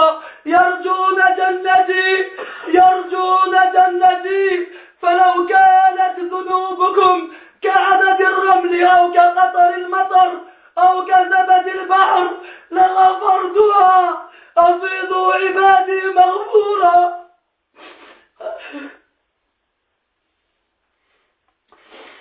يرجون 0.45 1.19
جنتي 1.37 2.31
يرجون 2.67 3.53
جنتي. 3.75 4.67
فلو 5.01 5.47
كانت 5.47 6.19
ذنوبكم 6.19 7.31
كعدد 7.61 8.21
الرمل 8.21 8.83
أو 8.83 9.11
كقطر 9.11 9.73
المطر 9.73 10.31
أو 10.77 11.05
كزبد 11.05 11.67
البحر 11.67 12.29
لغفرتها. 12.71 14.29
أفيضوا 14.57 15.33
عبادي 15.33 16.01
مغفورا. 16.15 17.19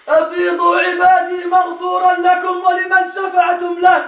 أفيضوا 0.09 0.81
عبادي 0.81 1.45
مغفورا 1.45 2.13
لكم 2.13 2.65
ولمن 2.65 3.13
شفعتم 3.17 3.79
له. 3.79 4.05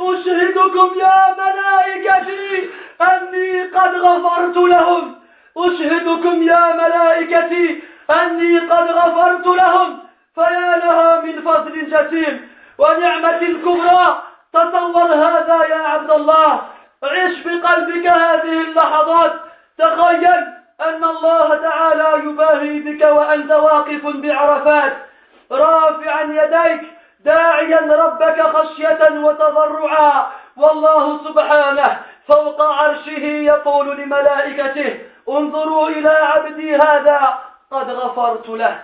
أشهدكم 0.00 0.90
يا 0.96 1.36
ملائكتي 1.38 2.70
أني 3.00 3.62
قد 3.62 3.94
غفرت 3.96 4.56
لهم. 4.56 5.14
أشهدكم 5.56 6.42
يا 6.42 6.72
ملائكتي 6.72 7.82
أني 8.10 8.58
قد 8.58 8.90
غفرت 8.90 9.46
لهم. 9.46 9.98
فيا 10.34 10.76
لها 10.84 11.20
من 11.20 11.42
فضل 11.42 11.90
جسيم 11.90 12.48
ونعمة 12.78 13.38
كبرى. 13.38 14.22
تصور 14.52 15.14
هذا 15.14 15.64
يا 15.70 15.82
عبد 15.82 16.10
الله. 16.10 16.60
عش 17.02 17.36
بقلبك 17.44 18.06
هذه 18.06 18.60
اللحظات. 18.60 19.32
تخيل 19.78 20.44
أن 20.80 21.04
الله 21.04 21.54
تعالى 21.54 22.22
يباهي 22.24 22.80
بك 22.80 23.02
وأنت 23.02 23.50
واقف 23.50 24.06
بعرفات. 24.06 25.11
رافعا 25.52 26.22
يديك 26.22 26.82
داعيا 27.20 27.80
ربك 27.80 28.42
خشية 28.42 29.10
وتضرعا. 29.10 30.26
والله 30.56 31.24
سبحانه 31.24 32.00
فوق 32.28 32.62
عرشه 32.62 33.26
يقول 33.26 33.96
لملائكته 33.96 34.98
انظروا 35.28 35.88
إلى 35.88 36.08
عبدي 36.08 36.76
هذا 36.76 37.38
قد 37.70 37.90
غفرت 37.90 38.48
له. 38.48 38.82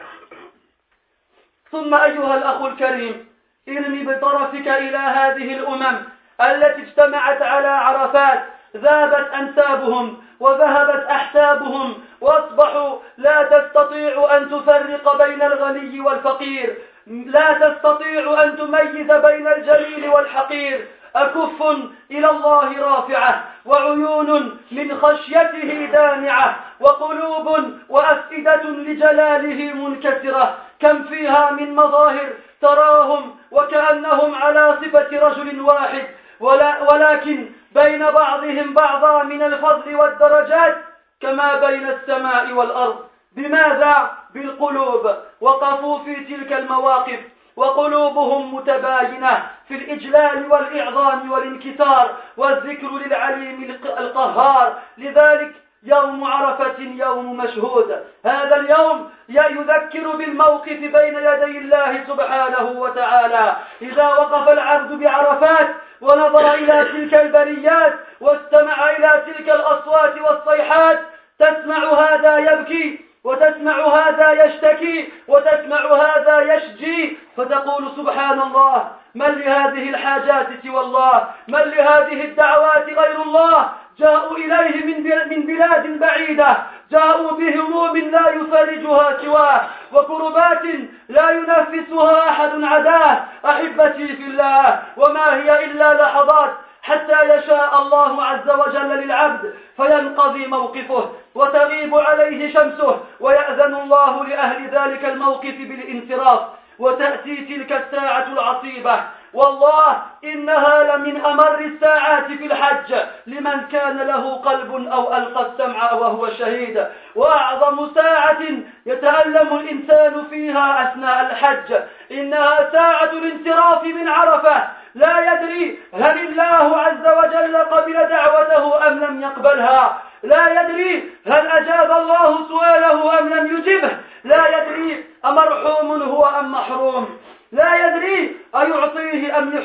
ثم 1.71 1.95
أيها 1.95 2.35
الأخ 2.37 2.63
الكريم 2.63 3.29
ارمي 3.69 4.05
بطرفك 4.05 4.69
إلى 4.69 4.99
هذه 4.99 5.55
الأمم 5.55 5.99
التي 6.41 6.83
اجتمعت 6.83 7.43
على 7.43 7.69
عرفات 7.69 8.45
ذابت 8.77 9.33
أنسابهم 9.35 10.17
وذهبت 10.41 11.05
أحسابهم 11.05 11.95
وأصبحوا 12.21 12.99
لا 13.17 13.43
تستطيع 13.43 14.37
أن 14.37 14.51
تفرق 14.51 15.25
بين 15.25 15.43
الغني 15.43 16.01
والفقير 16.01 16.79
لا 17.07 17.53
تستطيع 17.53 18.43
أن 18.43 18.57
تميز 18.57 19.11
بين 19.13 19.47
الجليل 19.47 20.09
والحقير. 20.09 20.87
أكف 21.17 21.63
إلى 22.11 22.31
الله 22.31 22.81
رافعة 22.81 23.45
وعيون 23.65 24.59
من 24.73 24.99
خشيته 25.01 25.89
دامعة 25.93 26.57
وقلوب 26.81 27.65
وأفئدة 27.89 28.63
لجلاله 28.63 29.73
منكسرة. 29.73 30.59
كم 30.81 31.05
فيها 31.05 31.51
من 31.51 31.77
مظاهر 31.77 32.29
تراهم 32.61 33.37
وكأنهم 33.51 34.35
على 34.35 34.77
صفة 34.83 35.27
رجل 35.27 35.61
واحد 35.61 36.07
ولا 36.41 36.93
ولكن 36.93 37.51
بين 37.73 38.11
بعضهم 38.11 38.75
بعضا 38.75 39.23
من 39.23 39.43
الفضل 39.43 39.95
والدرجات 39.95 40.77
كما 41.21 41.55
بين 41.67 41.89
السماء 41.89 42.53
والأرض. 42.53 43.05
بماذا؟ 43.33 44.11
بالقلوب. 44.35 45.17
وقفوا 45.41 45.99
في 45.99 46.15
تلك 46.15 46.53
المواقف. 46.53 47.21
وقلوبهم 47.57 48.55
متباينة 48.55 49.51
في 49.69 49.75
الإجلال 49.75 50.53
والإعظام 50.53 51.33
والانكسار 51.33 52.17
والذكر 52.37 52.89
للعليم 52.89 53.79
القهار. 53.85 54.79
لذلك 54.99 55.55
يوم 55.83 56.25
عرفة 56.25 56.75
يوم 56.79 57.37
مشهود. 57.37 58.05
هذا 58.25 58.57
اليوم 58.57 59.11
يذكر 59.29 60.17
بالموقف 60.17 60.79
بين 60.79 61.15
يدي 61.15 61.59
الله 61.59 62.05
سبحانه 62.09 62.81
وتعالى. 62.81 63.57
إذا 63.83 64.09
وقف 64.09 64.49
العبد 64.49 64.93
بعرفات 64.93 65.69
ونظر 66.01 66.55
إلى 66.55 66.85
تلك 66.85 67.15
البريات 67.15 67.95
واستمع 68.21 68.91
إلى 68.91 69.23
تلك 69.27 69.51
الأصوات 69.51 70.15
والصيحات 70.21 70.99
تسمع 71.39 71.93
هذا 71.93 72.39
يبكي 72.39 73.01
وتسمع 73.25 73.87
هذا 73.87 74.45
يشتكي 74.45 75.13
وتسمع 75.29 75.95
هذا 75.95 76.55
يشجي. 76.55 77.19
فتقول 77.37 77.93
سبحان 77.97 78.41
الله 78.41 78.91
من 79.15 79.27
لهذه 79.27 79.91
الحاجات 79.91 80.47
سوى 80.63 80.81
الله؟ 80.81 81.29
من 81.49 81.61
لهذه 81.61 82.25
الدعوات 82.25 82.87
غير 82.87 83.23
الله؟ 83.23 83.69
جاءوا 83.99 84.37
إليه 84.37 84.85
من 84.85 85.29
من 85.31 85.47
بلاد 85.47 85.99
بعيدة. 85.99 86.57
جاءوا 86.91 87.33
بهموم 87.33 87.97
لا 87.97 88.31
يفرجها 88.31 89.17
سواه. 89.23 89.61
وكربات 89.93 90.63
لا 91.09 91.31
ينفسها 91.31 92.31
أحد 92.31 92.65
عداه 92.65 93.25
أحبتي 93.45 94.07
في 94.17 94.23
الله. 94.23 94.83
وما 94.97 95.35
هي 95.37 95.65
إلا 95.65 96.03
لحظات 96.03 96.51
حتى 96.83 97.19
يشاء 97.35 97.83
الله 97.83 98.25
عز 98.25 98.51
وجل 98.51 98.89
للعبد 98.89 99.55
فينقضي 99.77 100.47
موقفه. 100.47 101.11
وتغيب 101.35 101.95
عليه 101.95 102.55
شمسه. 102.55 103.01
ويأذن 103.21 103.75
الله 103.75 104.25
لأهل 104.25 104.69
ذلك 104.71 105.05
الموقف 105.05 105.55
بالانصراف 105.59 106.41
وتأتي 106.79 107.37
تلك 107.37 107.73
الساعة 107.73 108.27
العصيبة. 108.33 109.01
والله 109.35 110.03
إنها 110.25 110.97
لمن 110.97 111.25
أمر 111.25 111.59
الساعات 111.59 112.27
في 112.27 112.47
الحج. 112.47 112.95
لمن 113.27 113.61
كان 113.73 113.99
له 113.99 114.35
قلب 114.35 114.89
أو 114.93 115.17
ألقى 115.17 115.47
السمع 115.47 115.93
وهو 115.93 116.29
شهيد. 116.29 116.87
وأعظم 117.15 117.95
ساعة 117.95 118.43
يتألم 118.87 119.57
الإنسان 119.57 120.25
فيها 120.31 120.83
أثناء 120.83 121.21
الحج. 121.21 121.75
إنها 122.11 122.71
ساعة 122.73 123.11
الانصراف 123.13 123.85
من 123.85 124.09
عرفة. 124.09 124.69
لا 124.95 125.33
يدري 125.33 125.79
هل 125.95 126.19
الله 126.19 126.77
عز 126.77 127.07
وجل 127.19 127.57
قبل 127.57 127.93
دعوته 127.93 128.87
أم 128.87 128.99
لم 129.05 129.23
يقبلها. 129.23 130.03
لا 130.23 130.61
يدري 130.61 131.11
هل 131.27 131.47
أجاب 131.47 131.91
الله 131.91 132.49
سؤاله 132.49 133.19
أم 133.19 133.29
لم 133.29 133.57
يجبه. 133.57 133.91
لا 134.25 134.59
يدري 134.59 135.05
أمرحوم 135.25 136.03
هو 136.03 136.25
أم 136.25 136.53
محروم. 136.53 137.19
لا 137.53 137.87
يدري 137.87 138.37
أيعطيه 138.57 139.39
أم, 139.39 139.59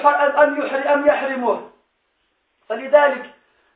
أم 0.94 1.08
يحرمه. 1.08 1.70
فلذلك 2.70 3.30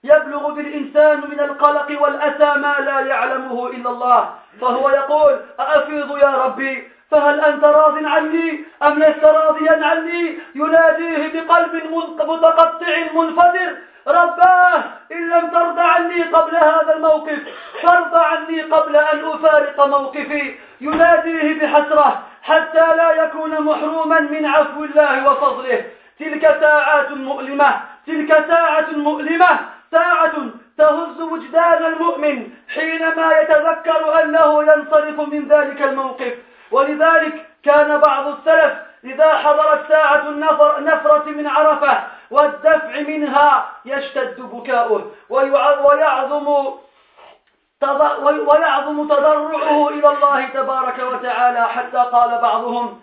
يبلغ 0.04 0.52
بالإنسان 0.52 1.22
من 1.30 1.40
القلق 1.40 2.02
والأسى 2.02 2.60
ما 2.60 2.76
لا 2.80 3.00
يعلمه 3.00 3.68
إلا 3.68 3.90
الله. 3.90 4.34
فهو 4.62 4.90
يقول 4.90 5.40
أأفيض 5.60 6.18
يا 6.18 6.30
ربي؟ 6.30 6.88
فهل 7.12 7.40
أنت 7.40 7.64
راض 7.64 8.06
عني؟ 8.06 8.66
أم 8.84 9.00
لست 9.00 9.24
راضيا 9.26 9.86
عني؟ 9.86 10.40
يناديه 10.56 11.42
بقلب 11.42 11.76
متقطع 12.28 12.98
منفذر 13.14 13.78
رباه 14.08 14.84
إن 15.12 15.30
لم 15.30 15.48
ترضى 15.48 15.82
عني 15.82 16.24
قبل 16.24 16.56
هذا 16.56 16.94
الموقف 16.96 17.40
فارضى 17.84 18.20
عني 18.20 18.62
قبل 18.62 18.96
أن 18.96 19.26
أفارق 19.26 19.86
موقفي. 19.86 20.56
يناديه 20.82 21.60
بحسرة 21.60 22.24
حتى 22.48 22.96
لا 22.98 23.12
يكون 23.24 23.62
محروما 23.62 24.20
من 24.20 24.46
عفو 24.46 24.84
الله 24.84 25.32
وفضله. 25.32 25.86
تلك 26.20 26.58
ساعات 26.62 27.12
مؤلمة. 27.12 27.82
تلك 28.08 28.46
ساعة 28.48 28.88
مؤلمة. 28.92 29.60
ساعة 29.92 30.34
تهز 30.78 31.22
وجدان 31.22 31.86
المؤمن 31.86 32.50
حينما 32.76 33.40
يتذكر 33.40 34.24
أنه 34.24 34.64
ينصرف 34.64 35.20
من 35.20 35.48
ذلك 35.48 35.82
الموقف. 35.82 36.34
ولذلك 36.72 37.46
كان 37.64 37.98
بعض 37.98 38.28
السلف 38.28 38.74
إذا 39.04 39.34
حضرت 39.34 39.88
ساعة 39.90 40.30
النفر 40.30 40.84
نفرة 40.84 41.26
من 41.26 41.48
عرفة 41.48 42.04
والدفع 42.32 43.00
منها 43.08 43.72
يشتد 43.86 44.42
بكاؤه. 44.42 45.12
ويعظم 45.30 46.78
ويعظم 48.24 49.08
تضرعه 49.08 49.90
إلى 49.90 50.10
الله 50.10 50.46
تبارك 50.46 51.00
وتعالى 51.00 51.68
حتى 51.68 51.98
قال 51.98 52.42
بعضهم 52.42 53.02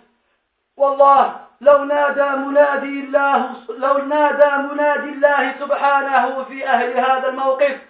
والله 0.77 1.35
لو 1.61 1.83
نادى 1.83 2.29
منادي 2.29 2.99
الله 2.99 3.49
لو 3.69 3.97
نادى 3.97 4.73
منادي 4.73 5.09
الله 5.09 5.55
سبحانه 5.59 6.43
في 6.43 6.67
أهل 6.67 6.99
هذا 6.99 7.29
الموقف 7.29 7.81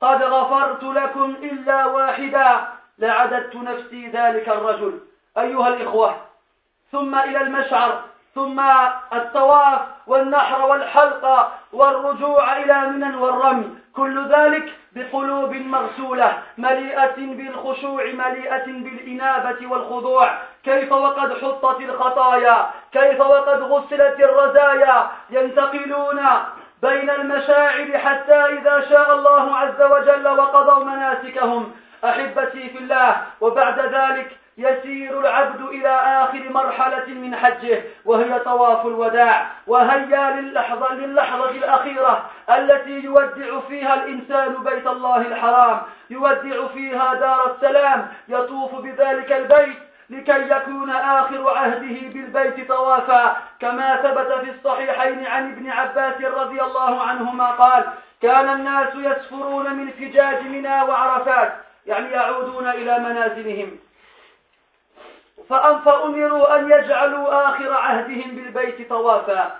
قد 0.00 0.22
غفرت 0.22 0.82
لكم 0.82 1.34
إلا 1.42 1.86
واحدا 1.86 2.68
لعددت 2.98 3.56
نفسي 3.56 4.08
ذلك 4.08 4.48
الرجل. 4.48 5.00
أيها 5.38 5.68
الإخوة 5.68 6.16
ثم 6.92 7.14
إلى 7.14 7.40
المشعر 7.40 8.02
ثم 8.34 8.60
الطواف 9.12 9.80
والنحر 10.06 10.62
والحلقة 10.66 11.52
والرجوع 11.72 12.56
إلى 12.56 12.80
منى 12.80 13.16
والرمي 13.16 13.78
كل 13.92 14.28
ذلك 14.28 14.72
بقلوب 14.96 15.54
مغسولة 15.54 16.38
مليئة 16.58 17.16
بالخشوع 17.16 18.04
مليئة 18.04 18.66
بالإنابة 18.66 19.66
والخضوع. 19.66 20.38
كيف 20.64 20.92
وقد 20.92 21.32
حطت 21.32 21.80
الخطايا؟ 21.80 22.70
كيف 22.92 23.20
وقد 23.20 23.62
غسلت 23.62 24.20
الرزايا؟ 24.20 25.10
ينتقلون 25.30 26.20
بين 26.82 27.10
المشاعر 27.10 27.98
حتى 27.98 28.34
إذا 28.34 28.86
شاء 28.88 29.14
الله 29.14 29.56
عز 29.56 29.82
وجل 29.82 30.28
وقضوا 30.28 30.84
مناسكهم. 30.84 31.72
أحبتي 32.04 32.68
في 32.68 32.78
الله 32.78 33.16
وبعد 33.40 33.80
ذلك 33.80 34.41
يسير 34.58 35.20
العبد 35.20 35.60
إلى 35.60 35.88
آخر 35.88 36.48
مرحلة 36.50 37.06
من 37.06 37.36
حجه 37.36 37.82
وهي 38.04 38.38
طواف 38.38 38.86
الوداع 38.86 39.46
وهيا 39.66 40.40
للحظة, 40.40 40.94
للحظة 40.94 41.50
الأخيرة 41.50 42.30
التي 42.50 43.00
يودع 43.00 43.60
فيها 43.68 43.94
الإنسان 43.94 44.54
بيت 44.64 44.86
الله 44.86 45.16
الحرام 45.16 45.80
يودع 46.10 46.66
فيها 46.66 47.14
دار 47.14 47.54
السلام 47.54 48.08
يطوف 48.28 48.74
بذلك 48.74 49.32
البيت 49.32 49.78
لكي 50.10 50.50
يكون 50.50 50.90
آخر 50.90 51.50
عهده 51.50 52.08
بالبيت 52.08 52.68
طوافا. 52.68 53.36
كما 53.60 53.96
ثبت 53.96 54.32
في 54.32 54.50
الصحيحين 54.50 55.26
عن 55.26 55.52
ابن 55.52 55.70
عباس 55.70 56.20
رضي 56.20 56.62
الله 56.62 57.02
عنهما 57.02 57.46
قال 57.50 57.84
كان 58.22 58.48
الناس 58.48 58.88
يسفرون 58.94 59.74
من 59.74 59.90
فجاج 59.90 60.42
منى 60.42 60.82
وعرفات 60.82 61.52
يعني 61.86 62.10
يعودون 62.10 62.68
إلى 62.68 62.98
منازلهم. 62.98 63.78
فأمروا 65.48 66.56
أن 66.58 66.70
يجعلوا 66.70 67.48
آخر 67.48 67.72
عهدهم 67.72 68.30
بالبيت 68.30 68.88
طوافا. 68.88 69.54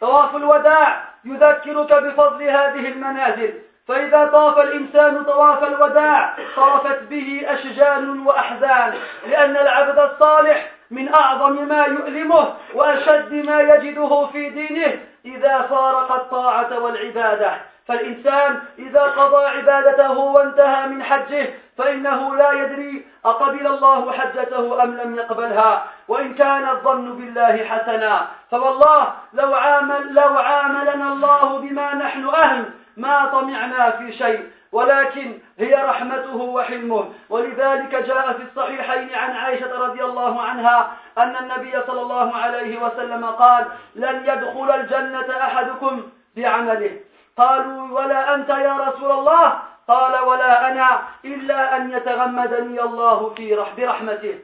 طواف 0.00 0.36
الوداع 0.36 1.04
يذكرك 1.24 1.94
بفضل 1.94 2.42
هذه 2.42 2.88
المنازل. 2.88 3.54
فإذا 3.88 4.26
طاف 4.26 4.58
الإنسان 4.58 5.24
طواف 5.24 5.64
الوداع 5.64 6.36
طافت 6.56 7.02
به 7.02 7.44
أشجان 7.46 8.26
وأحزان 8.26 8.94
لأن 9.26 9.56
العبد 9.56 9.98
الصالح 9.98 10.70
من 10.90 11.14
أعظم 11.14 11.68
ما 11.68 11.84
يؤلمه 11.84 12.54
وأشد 12.74 13.34
ما 13.34 13.60
يجده 13.60 14.26
في 14.32 14.50
دينه 14.50 15.00
إذا 15.24 15.62
فارق 15.62 16.12
الطاعة 16.12 16.78
والعبادة. 16.78 17.52
فالإنسان 17.88 18.62
إذا 18.78 19.02
قضى 19.02 19.46
عبادته 19.46 20.18
وانتهى 20.18 20.86
من 20.86 21.02
حجه 21.02 21.46
فإنه 21.78 22.36
لا 22.36 22.52
يدري 22.52 23.06
أقبل 23.24 23.66
الله 23.66 24.12
حجته 24.12 24.82
أم 24.82 24.96
لم 24.96 25.14
يقبلها 25.14 25.84
وإن 26.08 26.34
كان 26.34 26.68
الظن 26.68 27.16
بالله 27.16 27.64
حسنا 27.64 28.28
فوالله 28.50 29.12
لو, 29.32 29.54
عامل 29.54 30.14
لو 30.14 30.38
عاملنا 30.38 31.12
الله 31.12 31.58
بما 31.58 31.94
نحن 31.94 32.28
أهل 32.28 32.64
ما 32.96 33.26
طمعنا 33.26 33.90
في 33.90 34.12
شيء 34.12 34.50
ولكن 34.72 35.38
هي 35.58 35.74
رحمته 35.74 36.36
وحلمه. 36.36 37.12
ولذلك 37.28 37.94
جاء 37.94 38.32
في 38.32 38.42
الصحيحين 38.42 39.14
عن 39.14 39.30
عائشة 39.36 39.78
رضي 39.78 40.04
الله 40.04 40.42
عنها 40.42 40.92
أن 41.18 41.36
النبي 41.36 41.72
صلى 41.86 42.00
الله 42.00 42.36
عليه 42.36 42.82
وسلم 42.82 43.24
قال 43.24 43.66
لن 43.94 44.22
يدخل 44.26 44.70
الجنة 44.70 45.36
أحدكم 45.40 46.02
بعمله. 46.36 47.00
قالوا 47.36 48.00
ولا 48.00 48.34
أنت 48.34 48.48
يا 48.48 48.72
رسول 48.72 49.10
الله؟ 49.10 49.58
قال 49.88 50.18
ولا 50.20 50.70
أنا 50.70 51.02
إلا 51.24 51.76
أن 51.76 51.92
يتغمدني 51.92 52.82
الله 52.82 53.34
في 53.34 53.54
رح 53.54 53.72
برحمته. 53.76 54.38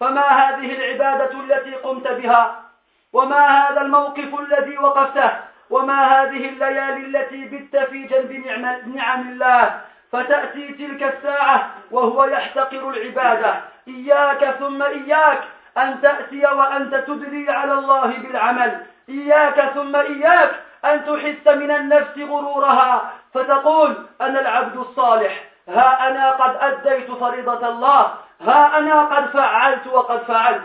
فما 0.00 0.28
هذه 0.28 0.72
العبادة 0.72 1.40
التي 1.40 1.74
قمت 1.74 2.08
بها؟ 2.08 2.62
وما 3.12 3.46
هذا 3.46 3.80
الموقف 3.80 4.40
الذي 4.40 4.78
وقفته؟ 4.78 5.30
وما 5.70 6.04
هذه 6.04 6.48
الليالي 6.48 7.06
التي 7.06 7.44
بت 7.44 7.76
في 7.76 8.06
جنب 8.06 8.32
نعم, 8.32 8.94
نعم 8.94 9.28
الله؟ 9.28 9.80
فتأتي 10.12 10.68
تلك 10.68 11.02
الساعة 11.02 11.70
وهو 11.90 12.24
يحتقر 12.24 12.90
العبادة. 12.90 13.60
إياك 13.88 14.44
ثم 14.44 14.82
إياك 14.82 15.40
أن 15.78 16.00
تأتي 16.02 16.46
وأنت 16.46 16.94
تدلي 16.94 17.52
على 17.52 17.72
الله 17.72 18.06
بالعمل. 18.06 18.86
إياك 19.08 19.60
ثم 19.74 19.96
إياك 19.96 20.50
أن 20.84 21.06
تحس 21.06 21.54
من 21.54 21.70
النفس 21.70 22.18
غرورها 22.18 23.10
فتقول 23.34 23.94
أنا 24.20 24.40
العبد 24.40 24.76
الصالح. 24.76 25.44
ها 25.68 26.08
أنا 26.08 26.30
قد 26.30 26.56
أديت 26.60 27.10
فريضة 27.10 27.68
الله. 27.68 28.14
ها 28.40 28.78
أنا 28.78 29.02
قد 29.02 29.30
فعلت 29.30 29.86
وقد 29.86 30.22
فعلت. 30.22 30.62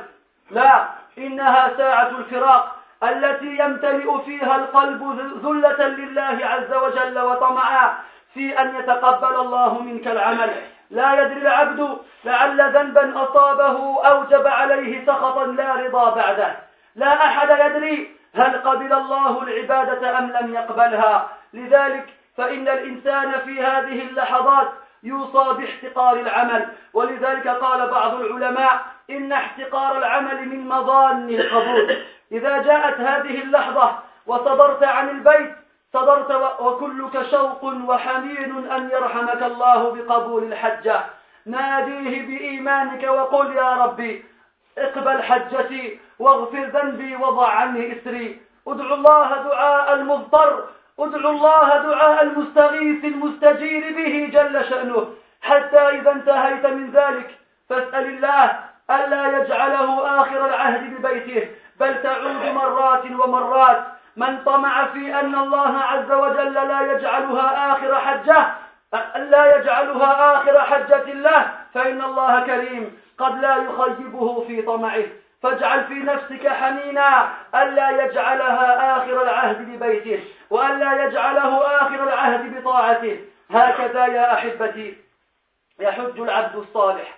لا 0.51 0.85
إنها 1.17 1.77
ساعة 1.77 2.09
الفراق 2.09 2.75
التي 3.03 3.57
يمتلئ 3.59 4.17
فيها 4.25 4.55
القلب 4.55 5.19
ذلة 5.45 5.87
لله 5.87 6.39
عز 6.45 6.73
وجل 6.73 7.19
وطمعا 7.19 7.93
في 8.33 8.61
أن 8.61 8.75
يتقبل 8.75 9.35
الله 9.35 9.81
منك 9.81 10.07
العمل. 10.07 10.49
لا 10.91 11.21
يدري 11.21 11.41
العبد 11.41 11.97
لعل 12.23 12.73
ذنبا 12.73 13.23
أصابه 13.23 14.07
أوجب 14.07 14.47
عليه 14.47 15.05
سخطا 15.05 15.45
لا 15.45 15.75
رضا 15.75 16.09
بعده. 16.09 16.55
لا 16.95 17.25
أحد 17.25 17.49
يدري 17.49 18.18
هل 18.35 18.57
قبل 18.57 18.93
الله 18.93 19.43
العبادة 19.43 20.19
أم 20.19 20.31
لم 20.31 20.53
يقبلها؟ 20.53 21.29
لذلك 21.53 22.05
فإن 22.37 22.67
الإنسان 22.67 23.31
في 23.39 23.63
هذه 23.63 24.01
اللحظات 24.01 24.67
يوصى 25.03 25.53
باحتقار 25.53 26.19
العمل. 26.19 26.67
ولذلك 26.93 27.47
قال 27.47 27.89
بعض 27.89 28.13
العلماء 28.13 28.85
إن 29.09 29.31
احتقار 29.31 29.97
العمل 29.97 30.49
من 30.49 30.67
مظان 30.67 31.29
القبول. 31.29 31.97
إذا 32.31 32.57
جاءت 32.57 32.99
هذه 32.99 33.41
اللحظة 33.41 33.99
وصدرت 34.25 34.83
عن 34.83 35.09
البيت 35.09 35.55
صدرت 35.93 36.31
وكلك 36.59 37.25
شوق 37.31 37.63
وحنين 37.63 38.71
أن 38.71 38.89
يرحمك 38.89 39.43
الله 39.43 39.95
بقبول 39.95 40.43
الحجة. 40.43 41.01
ناديه 41.45 42.21
بإيمانك 42.27 43.03
وقل 43.03 43.55
يا 43.55 43.73
ربي 43.73 44.25
اقبل 44.77 45.23
حجتي 45.23 45.99
واغفر 46.19 46.65
ذنبي 46.65 47.15
وضع 47.15 47.47
عني 47.47 47.93
إسري. 47.93 48.41
ادعو 48.67 48.93
الله 48.95 49.29
دعاء 49.43 49.93
المضطر. 49.93 50.63
ادعو 50.99 51.29
الله 51.29 51.77
دعاء 51.77 52.23
المستغيث 52.23 53.05
المستجير 53.05 53.83
به 53.97 54.29
جل 54.33 54.65
شأنه. 54.69 55.13
حتى 55.41 55.79
إذا 55.79 56.11
انتهيت 56.11 56.65
من 56.65 56.91
ذلك 56.91 57.37
فاسأل 57.69 58.05
الله 58.05 58.59
ألا 58.89 59.37
يجعله 59.37 60.21
آخر 60.21 60.45
العهد 60.45 60.93
ببيته. 60.93 61.47
بل 61.79 62.03
تعود 62.03 62.43
مرات 62.55 63.05
ومرات. 63.05 63.83
من 64.17 64.43
طمع 64.45 64.85
في 64.85 65.19
أن 65.19 65.35
الله 65.35 65.77
عز 65.77 66.11
وجل 66.11 66.53
لا 66.53 66.81
يجعلها 66.91 67.73
آخر 67.73 67.95
حجة 67.95 68.47
لا 69.15 69.55
يجعلها 69.55 70.35
آخر 70.35 70.59
حجة 70.61 71.11
الله 71.11 71.51
فإن 71.73 72.01
الله 72.01 72.39
كريم. 72.39 72.97
قد 73.17 73.41
لا 73.41 73.55
يخيبه 73.55 74.43
في 74.47 74.61
طمعه. 74.61 75.05
فاجعل 75.41 75.83
في 75.85 75.93
نفسك 75.93 76.47
حنينا 76.47 77.29
ألا 77.55 78.03
يجعلها 78.03 78.97
آخر 78.97 79.21
العهد 79.21 79.57
ببيته 79.57 80.23
وألا 80.49 81.05
يجعله 81.05 81.81
آخر 81.81 82.03
العهد 82.03 82.55
بطاعته. 82.55 83.19
هكذا 83.51 84.05
يا 84.07 84.33
أحبتي 84.33 84.97
يحج 85.79 86.19
العبد 86.19 86.55
الصالح. 86.55 87.17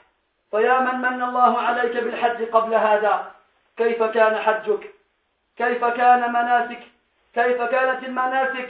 فيا 0.51 0.79
من 0.79 1.01
من 1.01 1.23
الله 1.23 1.62
عليك 1.62 1.97
بالحج 2.03 2.43
قبل 2.43 2.73
هذا؟ 2.73 3.31
كيف 3.77 4.03
كان 4.03 4.38
حجك؟ 4.38 4.91
كيف 5.57 5.86
كان 5.86 6.34
مناسك؟ 6.34 6.79
كيف 7.34 7.62
كانت 7.62 8.03
المناسك؟ 8.03 8.69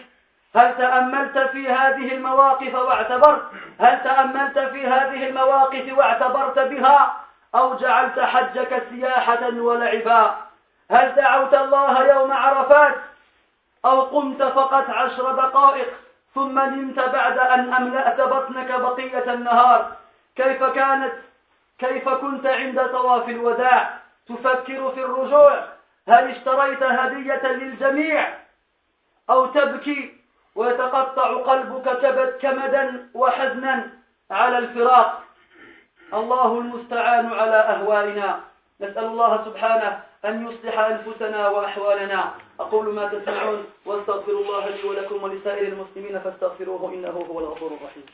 هل 0.55 0.77
تأملت 0.77 1.37
في 1.37 1.69
هذه 1.69 2.13
المواقف 2.13 2.73
واعتبرت؟ 2.75 3.41
هل 3.79 4.03
تأملت 4.03 4.59
في 4.59 4.87
هذه 4.87 5.27
المواقف 5.27 5.97
واعتبرت 5.97 6.59
بها؟ 6.59 7.21
أو 7.55 7.77
جعلت 7.77 8.19
حجك 8.19 8.83
سياحة 8.89 9.49
ولعبا. 9.49 10.35
هل 10.91 11.15
دعوت 11.15 11.53
الله 11.53 12.03
يوم 12.03 12.33
عرفات؟ 12.33 12.95
أو 13.85 14.01
قمت 14.01 14.43
فقط 14.43 14.89
عشر 14.89 15.31
دقائق 15.31 15.87
ثم 16.35 16.59
نمت 16.59 16.99
بعد 16.99 17.37
أن 17.37 17.73
أملأت 17.73 18.21
بطنك 18.21 18.71
بقية 18.71 19.33
النهار. 19.33 19.91
كيف 20.35 20.63
كانت؟ 20.63 21.13
كيف 21.79 22.09
كنت 22.09 22.45
عند 22.45 22.87
طواف 22.87 23.29
الوداع؟ 23.29 23.97
تفكر 24.29 24.91
في 24.91 25.01
الرجوع؟ 25.01 25.59
هل 26.07 26.29
اشتريت 26.31 26.83
هدية 26.83 27.47
للجميع؟ 27.47 28.27
أو 29.29 29.45
تبكي 29.45 30.21
ويتقطع 30.55 31.33
قلبك 31.33 31.99
كبد 32.01 32.37
كمدا 32.41 33.09
وحزنا 33.13 33.89
على 34.31 34.57
الفراق؟ 34.57 35.23
الله 36.13 36.57
المستعان 36.59 37.25
على 37.25 37.55
أهوالنا 37.55 38.39
نسأل 38.81 39.05
الله 39.05 39.45
سبحانه 39.45 40.03
أن 40.25 40.47
يصلح 40.47 40.79
أنفسنا 40.79 41.47
وأحوالنا. 41.49 42.33
أقول 42.59 42.93
ما 42.93 43.07
تسمعون 43.07 43.65
وأستغفر 43.85 44.31
الله 44.31 44.69
لي 44.69 44.83
ولكم 44.83 45.23
ولسائر 45.23 45.67
المسلمين 45.67 46.19
فاستغفروه 46.19 46.93
إنه 46.93 47.25
هو 47.29 47.39
الغفور 47.39 47.71
الرحيم. 47.81 48.05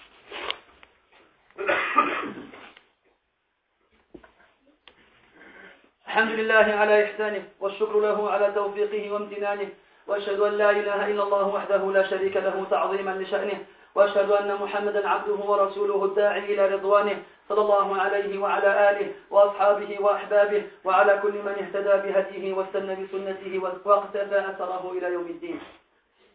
الحمد 6.07 6.31
لله 6.31 6.55
على 6.55 7.05
إحسانه 7.05 7.43
والشكر 7.59 7.99
له 7.99 8.31
على 8.31 8.51
توفيقه 8.51 9.11
وامتنانه 9.11 9.69
وأشهد 10.07 10.39
أن 10.39 10.53
لا 10.53 10.69
إله 10.71 11.11
إلا 11.11 11.23
الله 11.23 11.47
وحده 11.47 11.91
لا 11.91 12.09
شريك 12.09 12.37
له 12.37 12.65
تعظيما 12.71 13.11
لشأنه 13.11 13.65
وأشهد 13.97 14.31
أن 14.31 14.55
محمدا 14.55 15.09
عبده 15.09 15.33
ورسوله 15.33 16.05
الداعي 16.05 16.39
إلى 16.39 16.75
رضوانه 16.75 17.23
صلى 17.49 17.61
الله 17.61 18.01
عليه 18.01 18.39
وعلى 18.39 18.89
آله 18.89 19.13
وأصحابه 19.29 19.97
وأحبابه 19.99 20.63
وعلى 20.83 21.19
كل 21.21 21.31
من 21.31 21.55
اهتدى 21.61 22.09
بهديه 22.09 22.53
واستنى 22.53 22.95
بسنته 22.95 23.59
واقتفى 23.85 24.39
أثره 24.49 24.91
إلى 24.97 25.13
يوم 25.13 25.25
الدين 25.25 25.59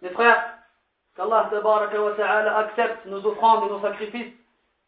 Mes 0.03 0.09
frères, 0.09 0.43
qu'Allah 1.15 1.49
wa 1.53 2.13
ta'ala 2.17 2.57
accepte 2.59 3.07
nos 3.07 3.25
offrandes 3.25 3.69
et 3.69 3.71
nos 3.71 3.81
sacrifices, 3.81 4.33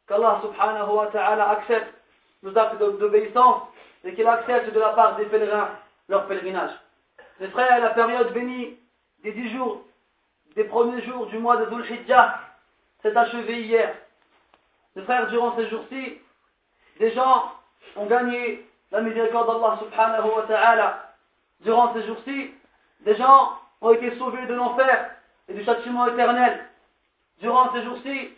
qu'Allah 0.08 0.40
subhanahu 0.42 0.90
wa 0.90 1.06
ta'ala 1.06 1.50
accepte 1.50 1.94
nos 2.42 2.58
actes 2.58 2.80
d'obéissance 2.80 3.62
et 4.02 4.14
qu'il 4.14 4.26
accepte 4.26 4.74
de 4.74 4.80
la 4.80 4.88
part 4.88 5.14
des 5.14 5.26
pèlerins 5.26 5.68
leur 6.08 6.26
pèlerinage. 6.26 6.72
Mes 7.38 7.46
frères, 7.46 7.78
la 7.78 7.90
période 7.90 8.32
bénie 8.32 8.76
des 9.22 9.30
dix 9.30 9.50
jours, 9.50 9.82
des 10.56 10.64
premiers 10.64 11.02
jours 11.02 11.26
du 11.26 11.38
mois 11.38 11.58
de 11.58 11.66
Dhul 11.66 11.86
Hijjah 11.88 12.40
s'est 13.04 13.16
achevée 13.16 13.62
hier. 13.62 13.94
Mes 14.96 15.02
frères, 15.02 15.26
durant 15.28 15.54
ces 15.56 15.68
jours-ci, 15.68 16.18
des 16.98 17.12
gens 17.12 17.52
ont 17.96 18.06
gagné 18.06 18.66
la 18.90 19.02
miséricorde 19.02 19.46
d'Allah 19.46 19.78
subhanahu 19.80 20.30
wa 20.36 20.42
ta'ala. 20.44 21.14
Durant 21.60 21.92
ces 21.92 22.06
jours-ci, 22.06 22.52
des 23.00 23.14
gens 23.16 23.58
ont 23.82 23.92
été 23.92 24.16
sauvés 24.16 24.46
de 24.46 24.54
l'enfer 24.54 25.10
et 25.48 25.54
du 25.54 25.62
châtiment 25.64 26.06
éternel. 26.06 26.64
Durant 27.40 27.72
ces 27.74 27.82
jours-ci, 27.82 28.30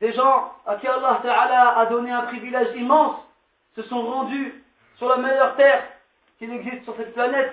des 0.00 0.12
gens 0.12 0.52
à 0.66 0.74
qui 0.76 0.88
Allah 0.88 1.20
ta'ala 1.22 1.78
a 1.78 1.86
donné 1.86 2.10
un 2.10 2.22
privilège 2.22 2.74
immense 2.74 3.16
se 3.76 3.82
sont 3.82 4.02
rendus 4.02 4.64
sur 4.96 5.08
la 5.08 5.18
meilleure 5.18 5.54
terre 5.54 5.84
qu'il 6.38 6.52
existe 6.52 6.82
sur 6.84 6.96
cette 6.96 7.14
planète, 7.14 7.52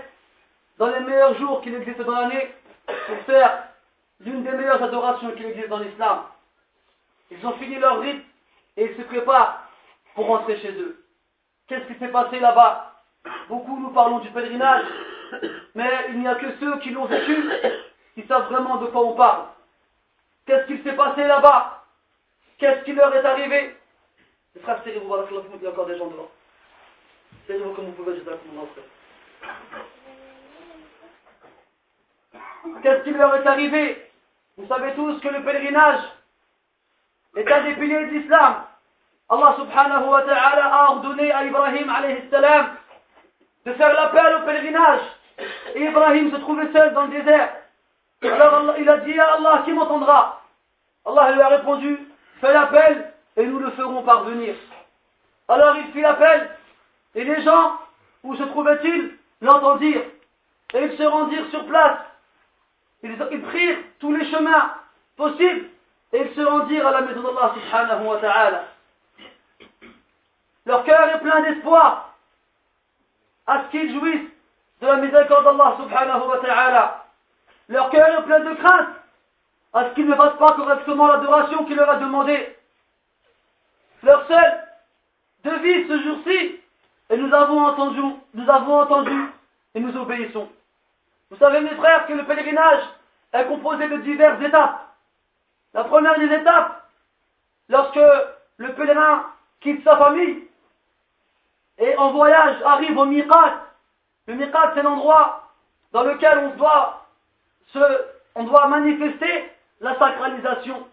dans 0.79 0.87
les 0.87 1.01
meilleurs 1.01 1.35
jours 1.35 1.61
qu'il 1.61 1.75
existe 1.75 2.01
dans 2.01 2.15
l'année, 2.15 2.51
pour 2.87 3.17
faire 3.25 3.70
l'une 4.25 4.43
des 4.43 4.51
meilleures 4.51 4.81
adorations 4.81 5.31
qu'il 5.31 5.45
existe 5.45 5.69
dans 5.69 5.79
l'islam. 5.79 6.23
Ils 7.31 7.45
ont 7.45 7.53
fini 7.53 7.75
leur 7.75 7.99
rite 8.01 8.23
et 8.77 8.85
ils 8.85 8.97
se 8.97 9.01
préparent 9.03 9.67
pour 10.15 10.27
rentrer 10.27 10.57
chez 10.59 10.71
eux. 10.71 11.03
Qu'est-ce 11.67 11.87
qui 11.87 11.99
s'est 11.99 12.09
passé 12.09 12.39
là-bas? 12.39 12.93
Beaucoup 13.47 13.79
nous 13.79 13.89
parlons 13.89 14.19
du 14.19 14.29
pèlerinage, 14.29 14.85
mais 15.75 16.07
il 16.09 16.19
n'y 16.19 16.27
a 16.27 16.35
que 16.35 16.51
ceux 16.59 16.79
qui 16.79 16.89
l'ont 16.89 17.05
vécu 17.05 17.49
qui 18.15 18.27
savent 18.27 18.51
vraiment 18.51 18.77
de 18.77 18.87
quoi 18.87 19.05
on 19.05 19.15
parle. 19.15 19.45
Qu'est-ce 20.45 20.67
qui 20.67 20.83
s'est 20.83 20.95
passé 20.95 21.23
là-bas? 21.23 21.85
Qu'est-ce 22.57 22.83
qui 22.83 22.93
leur 22.93 23.13
est 23.15 23.25
arrivé? 23.25 23.75
Les 24.55 24.61
frères, 24.61 24.83
serrez-vous, 24.83 25.15
il 25.55 25.63
y 25.63 25.67
a 25.67 25.69
encore 25.69 25.85
des 25.85 25.97
gens 25.97 26.07
devant. 26.07 26.29
Serrez-vous 27.47 27.73
vous 27.73 28.05
je 28.05 28.21
Qu'est-ce 32.83 33.03
qui 33.03 33.11
leur 33.11 33.35
est 33.35 33.47
arrivé? 33.47 34.10
Vous 34.61 34.67
savez 34.67 34.93
tous 34.93 35.19
que 35.21 35.27
le 35.27 35.41
pèlerinage 35.43 36.01
est 37.35 37.51
un 37.51 37.63
des 37.63 37.73
piliers 37.73 38.05
de 38.05 38.11
l'islam. 38.11 38.63
Allah 39.27 39.55
subhanahu 39.57 40.07
wa 40.07 40.21
ta'ala 40.21 40.65
a 40.65 40.91
ordonné 40.91 41.31
à 41.31 41.45
Ibrahim 41.45 41.89
alayhi 41.89 42.29
salam 42.29 42.75
de 43.65 43.73
faire 43.73 43.91
l'appel 43.91 44.35
au 44.35 44.45
pèlerinage. 44.45 44.99
Et 45.73 45.85
Ibrahim 45.85 46.29
se 46.31 46.35
trouvait 46.37 46.71
seul 46.71 46.93
dans 46.93 47.05
le 47.05 47.09
désert. 47.09 47.55
Alors 48.21 48.75
il 48.77 48.87
a 48.87 48.97
dit 48.97 49.19
à 49.19 49.33
Allah 49.33 49.63
qui 49.65 49.73
m'entendra? 49.73 50.43
Allah 51.05 51.31
lui 51.31 51.41
a 51.41 51.47
répondu 51.47 51.97
fais 52.39 52.53
l'appel 52.53 53.11
et 53.37 53.45
nous 53.47 53.57
le 53.57 53.71
ferons 53.71 54.03
parvenir. 54.03 54.53
Alors 55.47 55.75
il 55.77 55.91
fit 55.91 56.01
l'appel 56.01 56.51
et 57.15 57.23
les 57.23 57.41
gens, 57.41 57.79
où 58.23 58.35
se 58.35 58.43
trouvaient-ils, 58.43 59.17
l'entendirent. 59.41 60.05
Et 60.75 60.83
ils 60.83 60.97
se 60.97 61.03
rendirent 61.03 61.49
sur 61.49 61.65
place. 61.65 61.97
Ils, 63.03 63.41
prirent 63.41 63.77
tous 63.99 64.15
les 64.15 64.29
chemins 64.29 64.73
possibles 65.17 65.69
et 66.13 66.21
ils 66.21 66.35
se 66.35 66.41
rendirent 66.41 66.87
à 66.87 66.91
la 66.91 67.01
maison 67.01 67.21
d'Allah 67.21 67.55
subhanahu 67.55 68.05
wa 68.05 68.17
ta'ala. 68.17 68.63
Leur 70.65 70.83
cœur 70.83 71.15
est 71.15 71.19
plein 71.19 71.41
d'espoir 71.41 72.15
à 73.47 73.63
ce 73.63 73.71
qu'ils 73.71 73.97
jouissent 73.97 74.29
de 74.81 74.87
la 74.87 74.97
miséricorde 74.97 75.45
d'Allah 75.45 75.77
subhanahu 75.79 76.27
wa 76.27 76.37
ta'ala. 76.37 77.05
Leur 77.69 77.89
cœur 77.89 78.19
est 78.19 78.23
plein 78.23 78.39
de 78.41 78.53
crainte 78.55 78.89
à 79.73 79.89
ce 79.89 79.95
qu'ils 79.95 80.07
ne 80.07 80.15
fassent 80.15 80.37
pas 80.37 80.53
correctement 80.53 81.07
l'adoration 81.07 81.65
qu'il 81.65 81.77
leur 81.77 81.89
a 81.89 81.95
demandé. 81.95 82.55
Leur 84.03 84.27
seul 84.27 84.67
devise 85.43 85.87
ce 85.87 86.03
jour-ci, 86.03 86.59
et 87.09 87.17
nous 87.17 87.33
avons 87.33 87.65
entendu, 87.65 88.01
nous 88.33 88.49
avons 88.49 88.81
entendu 88.81 89.31
et 89.75 89.79
nous 89.79 89.95
obéissons. 89.97 90.47
Vous 91.31 91.37
savez 91.37 91.61
mes 91.61 91.75
frères 91.75 92.05
que 92.07 92.13
le 92.13 92.25
pèlerinage 92.25 92.83
est 93.31 93.45
composé 93.45 93.87
de 93.87 93.97
diverses 93.97 94.43
étapes. 94.43 94.81
La 95.73 95.85
première 95.85 96.19
des 96.19 96.25
étapes, 96.25 96.83
lorsque 97.69 98.01
le 98.57 98.73
pèlerin 98.73 99.27
quitte 99.61 99.81
sa 99.85 99.95
famille 99.95 100.49
et 101.77 101.95
en 101.95 102.11
voyage 102.11 102.61
arrive 102.63 102.97
au 102.97 103.05
Miqat. 103.05 103.63
Le 104.27 104.35
Miqat, 104.35 104.73
c'est 104.75 104.83
l'endroit 104.83 105.49
dans 105.93 106.03
lequel 106.03 106.37
on 106.37 106.49
doit, 106.57 107.05
se, 107.71 107.79
on 108.35 108.43
doit 108.43 108.67
manifester 108.67 109.49
la 109.79 109.97
sacralisation, 109.97 110.85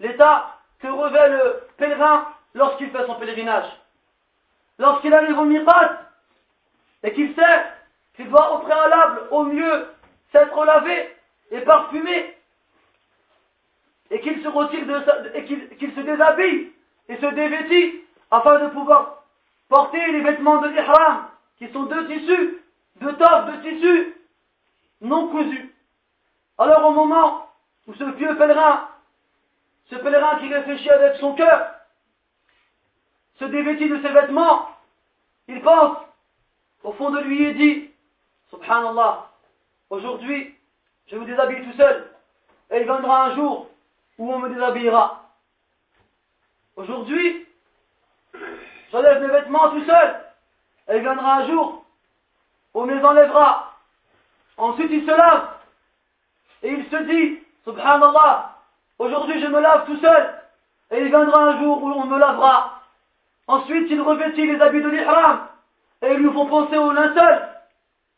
l'état 0.00 0.56
que 0.80 0.88
revêt 0.88 1.28
le 1.28 1.62
pèlerin 1.76 2.26
lorsqu'il 2.54 2.90
fait 2.90 3.06
son 3.06 3.14
pèlerinage. 3.14 3.70
Lorsqu'il 4.80 5.14
arrive 5.14 5.38
au 5.38 5.44
Miqat 5.44 6.00
et 7.04 7.12
qu'il 7.12 7.32
sait 7.36 7.77
qu'il 8.18 8.28
doit 8.30 8.56
au 8.56 8.58
préalable, 8.58 9.28
au 9.30 9.44
mieux, 9.44 9.86
s'être 10.32 10.64
lavé 10.64 11.16
et 11.52 11.60
parfumé, 11.60 12.36
et 14.10 14.20
qu'il 14.20 14.42
se 14.42 14.48
retire 14.48 14.84
et 15.34 15.44
qu'il 15.44 15.94
se 15.94 16.00
déshabille 16.00 16.72
et 17.08 17.16
se 17.16 17.26
dévêtit 17.26 18.02
afin 18.32 18.58
de 18.58 18.66
pouvoir 18.70 19.22
porter 19.68 20.04
les 20.10 20.20
vêtements 20.20 20.60
de 20.60 20.68
l'ihram, 20.68 21.28
qui 21.58 21.68
sont 21.68 21.84
de 21.84 22.02
tissus, 22.02 22.58
de 22.96 23.10
toffes, 23.12 23.46
de 23.52 23.62
tissus, 23.62 24.16
non 25.00 25.28
cousus. 25.28 25.72
Alors 26.58 26.86
au 26.86 26.92
moment 26.92 27.48
où 27.86 27.94
ce 27.94 28.04
vieux 28.16 28.36
pèlerin, 28.36 28.88
ce 29.90 29.94
pèlerin 29.94 30.38
qui 30.40 30.52
réfléchit 30.52 30.90
avec 30.90 31.18
son 31.18 31.34
cœur, 31.34 31.72
se 33.38 33.44
dévêtit 33.44 33.88
de 33.88 34.02
ses 34.02 34.12
vêtements, 34.12 34.70
il 35.46 35.62
pense 35.62 35.98
au 36.82 36.92
fond 36.92 37.10
de 37.10 37.20
lui 37.20 37.44
et 37.44 37.54
dit, 37.54 37.90
Subhanallah, 38.50 39.30
aujourd'hui, 39.90 40.54
je 41.06 41.16
vous 41.16 41.24
déshabille 41.24 41.64
tout 41.64 41.76
seul, 41.76 42.10
et 42.70 42.78
il 42.78 42.84
viendra 42.84 43.26
un 43.26 43.34
jour 43.34 43.68
où 44.18 44.32
on 44.32 44.38
me 44.38 44.48
déshabillera. 44.48 45.22
Aujourd'hui, 46.76 47.46
j'enlève 48.92 49.20
mes 49.20 49.28
vêtements 49.28 49.70
tout 49.70 49.84
seul. 49.84 50.24
Et 50.88 50.96
il 50.96 51.02
viendra 51.02 51.38
un 51.38 51.46
jour 51.46 51.84
où 52.72 52.80
on 52.82 52.86
les 52.86 53.04
enlèvera. 53.04 53.74
Ensuite, 54.56 54.90
il 54.90 55.02
se 55.04 55.10
lave. 55.10 55.48
Et 56.62 56.70
il 56.70 56.88
se 56.88 56.96
dit, 57.04 57.42
Subhanallah, 57.64 58.56
aujourd'hui 58.98 59.40
je 59.40 59.46
me 59.46 59.60
lave 59.60 59.86
tout 59.86 59.96
seul. 59.96 60.34
Et 60.90 61.00
il 61.00 61.08
viendra 61.08 61.42
un 61.42 61.58
jour 61.60 61.82
où 61.82 61.90
on 61.90 62.06
me 62.06 62.18
lavera. 62.18 62.80
Ensuite, 63.46 63.90
il 63.90 64.00
revêtit 64.00 64.46
les 64.46 64.60
habits 64.60 64.82
de 64.82 64.88
l'ihram. 64.88 65.48
Et 66.02 66.12
ils 66.12 66.18
lui 66.18 66.32
font 66.32 66.46
penser 66.46 66.76
au 66.76 66.92
linceul, 66.92 67.48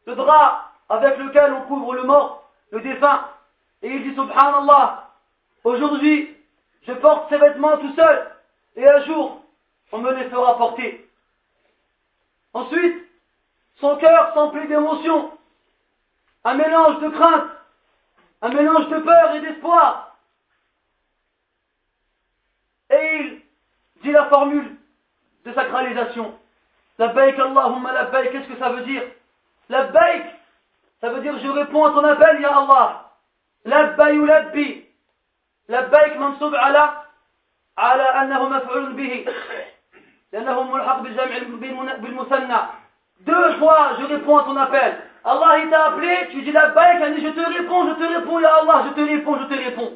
le 0.07 0.15
drap 0.15 0.73
avec 0.89 1.19
lequel 1.19 1.53
on 1.53 1.63
couvre 1.63 1.95
le 1.95 2.03
mort, 2.05 2.51
le 2.71 2.81
défunt. 2.81 3.29
Et 3.83 3.89
il 3.89 4.03
dit, 4.03 4.15
Subhanallah, 4.15 5.09
aujourd'hui, 5.65 6.37
je 6.87 6.93
porte 6.93 7.29
ces 7.29 7.39
vêtements 7.39 7.79
tout 7.79 7.95
seul. 7.95 8.31
Et 8.77 8.89
un 8.89 9.05
jour, 9.05 9.43
on 9.93 9.99
me 9.99 10.13
les 10.13 10.29
fera 10.29 10.57
porter. 10.57 11.09
Ensuite, 12.53 13.07
son 13.81 13.97
cœur 13.97 14.35
s'emplit 14.35 14.67
d'émotions, 14.67 15.33
un 16.45 16.55
mélange 16.55 17.01
de 17.01 17.09
crainte, 17.09 17.51
un 18.43 18.49
mélange 18.49 18.89
de 18.89 18.99
peur 18.99 19.35
et 19.35 19.41
d'espoir. 19.41 20.17
Et 22.91 23.17
il 23.21 23.43
dit 24.03 24.11
la 24.11 24.27
formule 24.27 24.77
de 25.45 25.53
sacralisation. 25.53 26.35
La 26.99 27.13
la 27.13 28.27
qu'est-ce 28.27 28.49
que 28.49 28.59
ça 28.59 28.71
veut 28.71 28.83
dire? 28.83 29.03
La 29.71 29.85
baik, 29.85 30.25
ça 31.01 31.11
veut 31.11 31.21
dire 31.21 31.39
je 31.39 31.49
réponds 31.49 31.85
à 31.85 31.91
ton 31.93 32.05
appel, 32.05 32.41
Ya 32.41 32.57
Allah. 32.57 33.05
La 33.65 33.85
baik 33.85 34.21
ou 34.21 34.25
la 34.27 34.41
bi. 34.43 34.85
La 35.69 35.83
baik 35.83 36.19
mansoub 36.19 36.53
ala, 36.55 37.05
ala 37.77 38.19
annahu 38.19 38.49
maf'ul 38.49 38.95
bihi. 38.95 39.25
Deux 43.21 43.53
fois, 43.59 43.91
je 44.01 44.05
réponds 44.07 44.39
à 44.39 44.45
ton 44.45 44.57
appel. 44.57 44.97
Allah, 45.25 45.59
il 45.63 45.71
t'a 45.71 45.85
appelé, 45.87 46.29
tu 46.31 46.43
dis 46.43 46.51
la 46.51 46.71
baik, 46.71 47.03
il 47.07 47.15
dit 47.15 47.27
je 47.27 47.31
te 47.31 47.41
réponds, 47.41 47.89
je 47.91 47.95
te 47.95 48.13
réponds, 48.13 48.41
ya 48.41 48.55
Allah, 48.63 48.87
je 48.89 48.95
te 48.95 49.09
réponds, 49.09 49.39
je 49.39 49.45
te 49.45 49.55
réponds. 49.55 49.93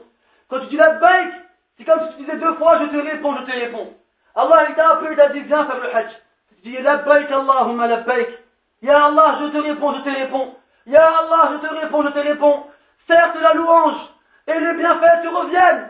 Quand 0.49 0.61
tu 0.61 0.67
dis 0.67 0.77
la 0.77 0.91
baik, 0.91 1.33
c'est 1.77 1.85
comme 1.85 2.01
si 2.11 2.17
tu 2.17 2.23
disais 2.23 2.37
deux 2.37 2.55
fois, 2.55 2.79
je 2.79 2.85
te 2.87 2.97
réponds, 2.97 3.37
je 3.39 3.43
te 3.45 3.51
réponds. 3.51 3.93
Allah, 4.37 4.67
il 4.69 4.75
t'a 4.77 4.91
appelé, 4.91 5.11
il 5.13 5.17
t'a 5.17 5.31
dit 5.31 5.41
viens 5.41 5.67
faire 5.67 5.81
le 5.81 5.97
hajj. 5.97 6.13
Tu 6.63 6.71
dis 6.71 6.77
la 6.81 6.99
baik, 6.99 7.29
Allahumma 7.33 7.89
la 7.89 7.97
baik. 7.99 8.29
Ya 8.85 9.07
Allah, 9.07 9.39
je 9.41 9.47
te 9.47 9.57
réponds, 9.57 9.95
je 9.95 10.01
te 10.03 10.11
réponds. 10.11 10.55
Ya 10.85 11.07
Allah, 11.07 11.53
je 11.53 11.67
te 11.67 11.75
réponds, 11.75 12.03
je 12.03 12.09
te 12.11 12.19
réponds. 12.19 12.67
Certes, 13.07 13.37
la 13.41 13.55
louange 13.55 13.97
et 14.47 14.59
le 14.59 14.75
bienfait 14.75 15.23
te 15.23 15.29
reviennent. 15.29 15.89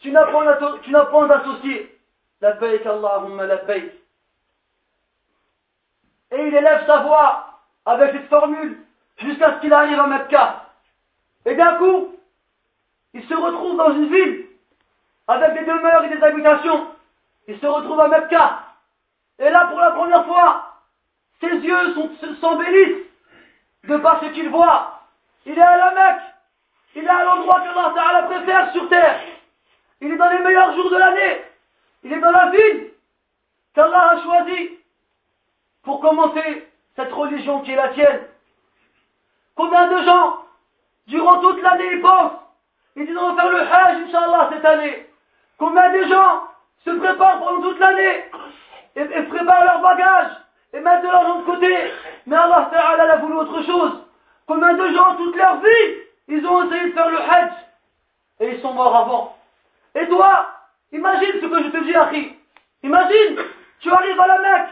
Tu 0.00 0.10
n'as 0.10 0.26
pas 0.26 1.26
d'associé. 1.28 2.00
La 2.40 2.52
paix, 2.52 2.84
Allahumma 2.84 3.46
la 3.46 3.58
paix. 3.58 3.94
Et 6.32 6.48
il 6.48 6.52
élève 6.52 6.84
sa 6.86 6.98
voix 7.02 7.60
avec 7.86 8.10
cette 8.10 8.28
formule 8.28 8.84
jusqu'à 9.18 9.54
ce 9.54 9.60
qu'il 9.60 9.72
arrive 9.72 10.00
à 10.00 10.08
Mecca. 10.08 10.64
Et 11.44 11.54
d'un 11.54 11.74
coup, 11.76 12.16
il 13.14 13.24
se 13.24 13.34
retrouve 13.34 13.76
dans 13.76 13.92
une 13.92 14.12
ville 14.12 14.46
avec 15.28 15.54
des 15.54 15.64
demeures 15.64 16.04
et 16.06 16.16
des 16.16 16.22
habitations. 16.24 16.88
Il 17.46 17.60
se 17.60 17.66
retrouve 17.66 18.00
à 18.00 18.08
Mecca. 18.08 18.64
Et 19.38 19.48
là, 19.48 19.68
pour 19.68 19.78
la 19.78 19.92
première 19.92 20.26
fois, 20.26 20.69
ses 21.40 21.56
yeux 21.56 21.94
s'embellissent 22.40 23.06
de 23.84 23.96
par 23.96 24.20
ce 24.20 24.26
qu'il 24.26 24.48
voit. 24.50 25.00
Il 25.46 25.58
est 25.58 25.62
à 25.62 25.76
la 25.76 25.90
Mecque. 25.92 26.22
Il 26.96 27.04
est 27.04 27.08
à 27.08 27.24
l'endroit 27.24 27.60
que 27.60 27.68
Allah 27.68 28.22
préfère 28.24 28.72
sur 28.72 28.88
terre. 28.88 29.20
Il 30.00 30.12
est 30.12 30.16
dans 30.16 30.30
les 30.30 30.38
meilleurs 30.38 30.74
jours 30.74 30.90
de 30.90 30.96
l'année. 30.96 31.44
Il 32.02 32.12
est 32.12 32.20
dans 32.20 32.30
la 32.30 32.50
ville 32.50 32.90
qu'Allah 33.74 34.10
a 34.10 34.22
choisie 34.22 34.78
pour 35.82 36.00
commencer 36.00 36.68
cette 36.96 37.12
religion 37.12 37.60
qui 37.60 37.72
est 37.72 37.76
la 37.76 37.88
tienne. 37.90 38.26
Combien 39.54 39.88
de 39.88 40.04
gens, 40.04 40.44
durant 41.06 41.40
toute 41.40 41.62
l'année, 41.62 41.92
ils 41.92 42.00
pensent, 42.00 42.32
ils 42.96 43.06
disent 43.06 43.16
on 43.16 43.32
va 43.32 43.42
faire 43.42 43.50
le 43.50 43.60
Hajj, 43.60 44.08
Inch'Allah, 44.08 44.50
cette 44.52 44.64
année. 44.64 45.06
Combien 45.58 45.92
de 45.92 46.08
gens 46.08 46.44
se 46.84 46.90
préparent 46.90 47.38
pendant 47.38 47.62
toute 47.62 47.78
l'année 47.78 48.24
et, 48.96 49.22
préparent 49.24 49.64
leurs 49.64 49.82
bagages 49.82 50.32
et 50.72 50.80
mettent 50.80 51.02
de 51.02 51.06
l'argent 51.06 51.40
de 51.40 51.44
côté. 51.44 51.92
Mais 52.26 52.36
Allah 52.36 52.68
Ta'ala 52.72 53.12
a 53.12 53.16
voulu 53.16 53.34
autre 53.34 53.62
chose. 53.62 53.92
Combien 54.46 54.74
de 54.74 54.88
gens, 54.92 55.16
toute 55.16 55.36
leur 55.36 55.60
vie, 55.60 55.96
ils 56.28 56.46
ont 56.46 56.64
essayé 56.64 56.88
de 56.88 56.92
faire 56.92 57.10
le 57.10 57.20
Hajj 57.20 57.52
et 58.40 58.48
ils 58.54 58.60
sont 58.60 58.72
morts 58.72 58.96
avant. 58.96 59.36
Et 59.94 60.06
toi, 60.08 60.46
imagine 60.92 61.40
ce 61.40 61.46
que 61.46 61.62
je 61.62 61.68
te 61.68 61.84
dis, 61.84 61.94
Akhi. 61.94 62.36
Imagine, 62.82 63.38
tu 63.80 63.90
arrives 63.90 64.20
à 64.20 64.26
la 64.26 64.38
Mecque. 64.38 64.70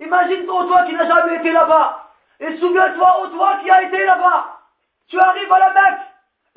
Imagine 0.00 0.46
toi, 0.46 0.64
toi 0.64 0.82
qui 0.84 0.94
n'as 0.94 1.06
jamais 1.06 1.36
été 1.36 1.52
là-bas. 1.52 2.08
Et 2.40 2.56
souviens-toi, 2.56 3.16
oh 3.22 3.26
toi 3.28 3.58
qui 3.62 3.70
as 3.70 3.82
été 3.82 4.04
là-bas. 4.04 4.60
Tu 5.08 5.18
arrives 5.18 5.52
à 5.52 5.58
la 5.58 5.72
Mecque. 5.72 6.00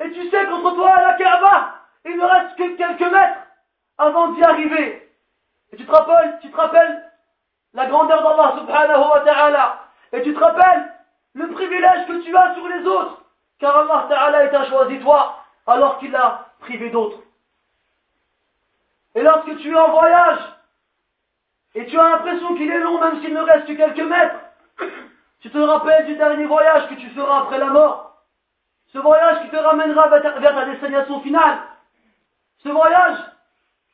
Et 0.00 0.10
tu 0.12 0.30
sais 0.30 0.46
qu'entre 0.46 0.74
toi 0.74 0.92
et 0.98 1.02
la 1.02 1.12
Kaaba, 1.14 1.74
il 2.04 2.16
ne 2.16 2.24
reste 2.24 2.56
que 2.56 2.76
quelques 2.76 3.12
mètres 3.12 3.40
avant 3.98 4.28
d'y 4.28 4.42
arriver. 4.42 5.08
Et 5.72 5.76
tu 5.76 5.84
te 5.84 5.90
rappelles, 5.90 6.38
tu 6.40 6.50
te 6.50 6.56
rappelles 6.56 7.04
la 7.74 7.86
grandeur 7.86 8.22
d'Allah 8.22 8.54
subhanahu 8.58 9.10
wa 9.10 9.20
ta'ala. 9.20 9.80
Et 10.12 10.22
tu 10.22 10.32
te 10.32 10.38
rappelles 10.38 10.92
le 11.34 11.48
privilège 11.50 12.06
que 12.06 12.22
tu 12.22 12.36
as 12.36 12.54
sur 12.54 12.68
les 12.68 12.86
autres. 12.86 13.22
Car 13.58 13.76
Allah 13.76 14.06
ta'ala 14.08 14.48
t'a 14.48 14.66
choisi 14.66 15.00
toi 15.00 15.38
alors 15.66 15.98
qu'il 15.98 16.14
a 16.14 16.46
privé 16.60 16.90
d'autres. 16.90 17.18
Et 19.14 19.22
lorsque 19.22 19.56
tu 19.58 19.72
es 19.72 19.78
en 19.78 19.90
voyage, 19.90 20.40
et 21.74 21.86
tu 21.86 21.98
as 21.98 22.10
l'impression 22.10 22.54
qu'il 22.54 22.70
est 22.70 22.80
long 22.80 23.00
même 23.00 23.20
s'il 23.20 23.34
ne 23.34 23.40
reste 23.40 23.66
que 23.66 23.72
quelques 23.72 24.08
mètres, 24.08 24.36
tu 25.40 25.50
te 25.50 25.58
rappelles 25.58 26.06
du 26.06 26.16
dernier 26.16 26.46
voyage 26.46 26.88
que 26.88 26.94
tu 26.94 27.08
feras 27.10 27.42
après 27.42 27.58
la 27.58 27.66
mort. 27.66 28.22
Ce 28.92 28.98
voyage 28.98 29.42
qui 29.42 29.48
te 29.50 29.56
ramènera 29.56 30.08
vers 30.08 30.54
ta 30.54 30.64
destination 30.66 31.20
finale. 31.20 31.58
Ce 32.62 32.68
voyage 32.68 33.18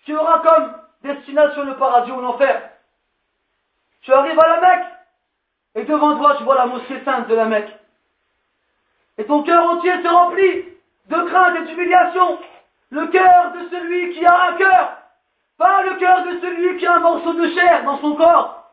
qui 0.04 0.14
aura 0.14 0.40
comme 0.40 0.76
destination 1.02 1.64
le 1.64 1.76
paradis 1.76 2.12
ou 2.12 2.20
l'enfer. 2.20 2.69
Tu 4.10 4.14
arrives 4.16 4.40
à 4.40 4.48
la 4.48 4.60
Mecque, 4.60 4.86
et 5.76 5.84
devant 5.84 6.18
toi 6.18 6.34
tu 6.36 6.42
vois 6.42 6.56
la 6.56 6.66
mosquée 6.66 7.00
sainte 7.04 7.28
de 7.28 7.34
la 7.36 7.44
Mecque. 7.44 7.72
Et 9.18 9.24
ton 9.24 9.44
cœur 9.44 9.62
entier 9.70 10.02
se 10.02 10.08
remplit 10.08 10.64
de 11.06 11.28
crainte 11.28 11.54
et 11.54 11.64
d'humiliation. 11.66 12.40
Le 12.90 13.06
cœur 13.06 13.52
de 13.52 13.68
celui 13.68 14.12
qui 14.14 14.26
a 14.26 14.48
un 14.48 14.52
cœur 14.54 14.96
pas 15.58 15.82
le 15.82 15.94
cœur 15.98 16.24
de 16.24 16.40
celui 16.40 16.78
qui 16.78 16.86
a 16.88 16.96
un 16.96 16.98
morceau 16.98 17.34
de 17.34 17.50
chair 17.52 17.84
dans 17.84 18.00
son 18.00 18.16
corps. 18.16 18.72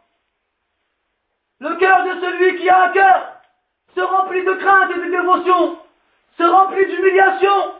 Le 1.59 1.75
cœur 1.75 2.03
de 2.05 2.19
celui 2.19 2.57
qui 2.57 2.67
a 2.67 2.85
un 2.85 2.89
cœur 2.89 3.33
se 3.93 4.01
remplit 4.01 4.43
de 4.43 4.53
crainte 4.53 4.89
et 4.89 4.99
de 5.01 5.11
dévotion, 5.11 5.77
se 6.35 6.43
remplit 6.43 6.87
d'humiliation, 6.87 7.75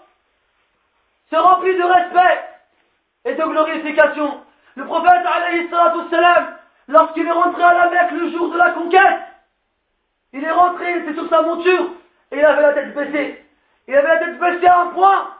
se 1.31 1.35
remplit 1.35 1.75
de 1.75 1.83
respect 1.83 2.49
et 3.25 3.33
de 3.33 3.43
glorification. 3.43 4.43
Le 4.75 4.85
prophète, 4.85 5.25
alayhi 5.25 5.67
salam, 5.71 6.56
lorsqu'il 6.87 7.27
est 7.27 7.31
rentré 7.31 7.63
à 7.63 7.73
la 7.73 7.89
Mecque 7.89 8.11
le 8.11 8.31
jour 8.31 8.51
de 8.51 8.57
la 8.57 8.71
conquête, 8.71 9.21
il 10.33 10.43
est 10.43 10.51
rentré, 10.51 10.91
il 10.91 10.97
était 11.03 11.13
sur 11.13 11.29
sa 11.29 11.41
monture, 11.41 11.91
et 12.31 12.37
il 12.37 12.45
avait 12.45 12.61
la 12.61 12.73
tête 12.73 12.93
baissée. 12.93 13.45
Il 13.87 13.95
avait 13.95 14.07
la 14.07 14.17
tête 14.17 14.39
baissée 14.39 14.67
à 14.67 14.81
un 14.81 14.87
point 14.87 15.33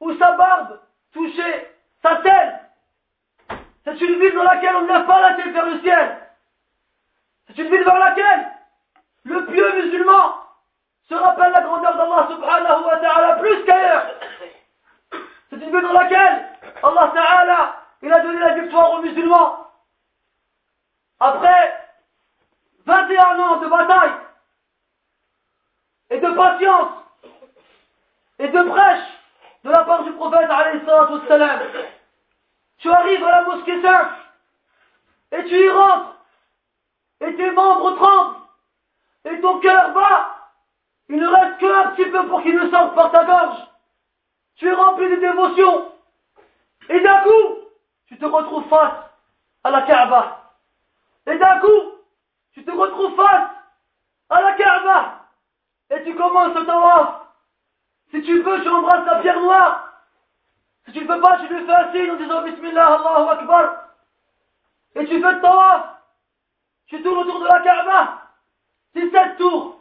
où 0.00 0.14
sa 0.18 0.32
barbe 0.32 0.80
touchait 1.12 1.74
sa 2.02 2.16
tête. 2.16 2.54
C'est 3.84 4.00
une 4.00 4.20
ville 4.20 4.34
dans 4.34 4.42
laquelle 4.42 4.76
on 4.76 4.86
lève 4.86 5.06
pas 5.06 5.20
la 5.20 5.34
tête 5.34 5.52
vers 5.52 5.66
le 5.66 5.80
ciel. 5.80 6.18
C'est 7.46 7.62
une 7.62 7.70
ville 7.70 7.84
vers 7.84 7.98
laquelle 7.98 8.50
le 9.24 9.46
pieux 9.46 9.82
musulman 9.82 10.36
se 11.08 11.14
rappelle 11.14 11.52
la 11.52 11.62
grandeur 11.62 11.96
d'Allah 11.96 12.28
subhanahu 12.30 12.84
wa 12.84 12.96
ta'ala 12.96 13.36
plus 13.36 13.64
qu'ailleurs. 13.64 14.06
C'est 15.50 15.56
une 15.56 15.70
ville 15.70 15.82
dans 15.82 15.92
laquelle 15.92 16.48
Allah 16.82 17.12
ta'ala 17.14 17.76
il 18.02 18.12
a 18.12 18.20
donné 18.20 18.38
la 18.38 18.54
victoire 18.54 18.92
aux 18.92 19.02
musulmans. 19.02 19.65
Après 21.20 21.88
21 22.84 23.40
ans 23.40 23.56
de 23.56 23.66
bataille 23.68 24.12
et 26.10 26.20
de 26.20 26.30
patience 26.30 26.92
et 28.38 28.48
de 28.48 28.62
prêche 28.62 29.08
de 29.64 29.70
la 29.70 29.84
part 29.84 30.04
du 30.04 30.12
prophète 30.12 30.48
salam 31.28 31.60
tu 32.78 32.90
arrives 32.90 33.24
à 33.24 33.30
la 33.30 33.42
mosquée 33.44 33.82
sainte 33.82 34.12
et 35.32 35.44
tu 35.44 35.56
y 35.56 35.70
rentres 35.70 36.16
et 37.20 37.34
tes 37.34 37.50
membres 37.50 37.96
tremblent 37.96 38.36
et 39.24 39.40
ton 39.40 39.58
cœur 39.60 39.92
bat. 39.92 40.32
Il 41.08 41.16
ne 41.16 41.26
reste 41.26 41.58
qu'un 41.58 41.90
petit 41.90 42.10
peu 42.10 42.26
pour 42.28 42.42
qu'il 42.42 42.54
ne 42.54 42.70
sorte 42.70 42.94
par 42.94 43.10
ta 43.10 43.24
gorge. 43.24 43.58
Tu 44.56 44.68
es 44.68 44.72
rempli 44.72 45.08
de 45.08 45.16
dévotion. 45.16 45.92
Et 46.88 47.00
d'un 47.00 47.20
coup, 47.20 47.58
tu 48.06 48.18
te 48.18 48.24
retrouves 48.24 48.68
face 48.68 48.94
à 49.64 49.70
la 49.70 49.82
Kaaba. 49.82 50.45
Et 51.26 51.38
d'un 51.38 51.58
coup, 51.60 51.92
tu 52.52 52.64
te 52.64 52.70
retrouves 52.70 53.16
face 53.16 53.50
à 54.30 54.40
la 54.40 54.52
Kaaba. 54.52 55.20
Et 55.90 56.02
tu 56.04 56.14
commences 56.14 56.54
le 56.54 56.66
tawaf. 56.66 57.22
Si 58.10 58.22
tu 58.22 58.40
veux, 58.42 58.62
tu 58.62 58.68
embrasses 58.68 59.06
la 59.06 59.20
pierre 59.20 59.40
noire. 59.40 59.92
Si 60.86 60.92
tu 60.92 61.00
ne 61.00 61.06
peux 61.06 61.20
pas, 61.20 61.38
tu 61.38 61.52
lui 61.52 61.64
fais 61.66 61.74
un 61.74 61.92
signe 61.92 62.10
en 62.12 62.16
disant 62.16 62.42
Bismillah, 62.42 62.86
Allahu 62.86 63.28
Akbar. 63.30 63.82
Et 64.94 65.06
tu 65.06 65.20
fais 65.20 65.32
le 65.32 65.40
tawaf. 65.40 65.96
Tu 66.86 67.02
tournes 67.02 67.18
autour 67.18 67.40
de 67.40 67.46
la 67.46 67.60
Kaaba. 67.60 68.22
C'est 68.94 69.10
sept 69.10 69.36
tours. 69.36 69.78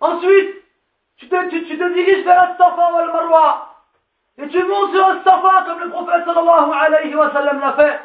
Ensuite, 0.00 0.62
tu 1.16 1.28
te, 1.28 1.92
diriges 1.94 2.24
vers 2.24 2.36
la 2.36 2.56
Safa 2.56 2.92
ou 2.92 3.06
le 3.06 3.12
Marwa. 3.12 3.76
Et 4.38 4.48
tu 4.48 4.64
montes 4.64 4.92
sur 4.92 5.08
le 5.08 5.22
Safa 5.22 5.62
comme 5.66 5.80
le 5.80 5.90
prophète 5.90 6.24
sallallahu 6.24 6.72
alayhi 6.72 7.14
wa 7.14 7.32
sallam 7.32 7.60
l'a 7.60 7.72
fait. 7.74 8.00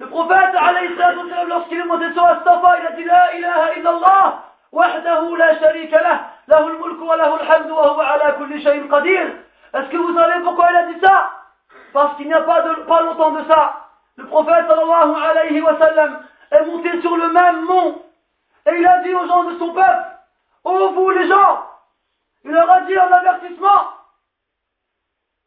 Le 0.00 0.06
prophète 0.06 0.54
wa 0.54 1.44
lorsqu'il 1.48 1.80
est 1.80 1.84
monté 1.84 2.12
sur 2.12 2.26
le 2.26 2.34
Safa, 2.44 2.78
il 2.80 2.86
a 2.86 2.92
dit 2.92 3.04
La 3.04 3.34
ilaha 3.36 3.74
illallah. 3.76 4.44
وحده 4.72 5.36
لا 5.36 5.60
شريك 5.60 5.92
له 5.92 6.20
له 6.48 6.66
الملك 6.68 7.00
وله 7.00 7.34
الحمد 7.34 7.70
وهو 7.70 8.00
على 8.00 8.32
كل 8.38 8.62
شيء 8.62 8.94
قدير 8.94 9.44
Est-ce 9.74 9.88
que 9.90 9.96
vous 9.96 10.14
savez 10.14 10.42
pourquoi 10.42 10.68
il 10.70 10.76
a 10.76 10.86
dit 10.92 11.00
ça 11.00 11.30
parce 11.92 12.16
qu'il 12.16 12.26
n'y 12.26 12.34
a 12.34 12.42
pas, 12.42 12.62
de, 12.62 12.74
pas 12.82 13.02
longtemps 13.02 13.32
de 13.32 13.44
ça, 13.48 13.86
le 14.16 14.26
prophète 14.26 14.66
sallallahu 14.66 15.14
alayhi 15.22 15.60
wa 15.60 15.78
sallam 15.78 16.22
est 16.50 16.64
monté 16.64 17.00
sur 17.00 17.16
le 17.16 17.28
même 17.28 17.64
mont 17.64 18.02
et 18.66 18.74
il 18.76 18.86
a 18.86 19.02
dit 19.02 19.14
aux 19.14 19.26
gens 19.26 19.44
de 19.44 19.58
son 19.58 19.72
peuple, 19.72 20.04
ô 20.64 20.88
vous 20.90 21.10
les 21.10 21.28
gens, 21.28 21.66
il 22.44 22.50
leur 22.50 22.70
a 22.70 22.80
dit 22.82 22.98
en 22.98 23.10
avertissement, 23.10 23.88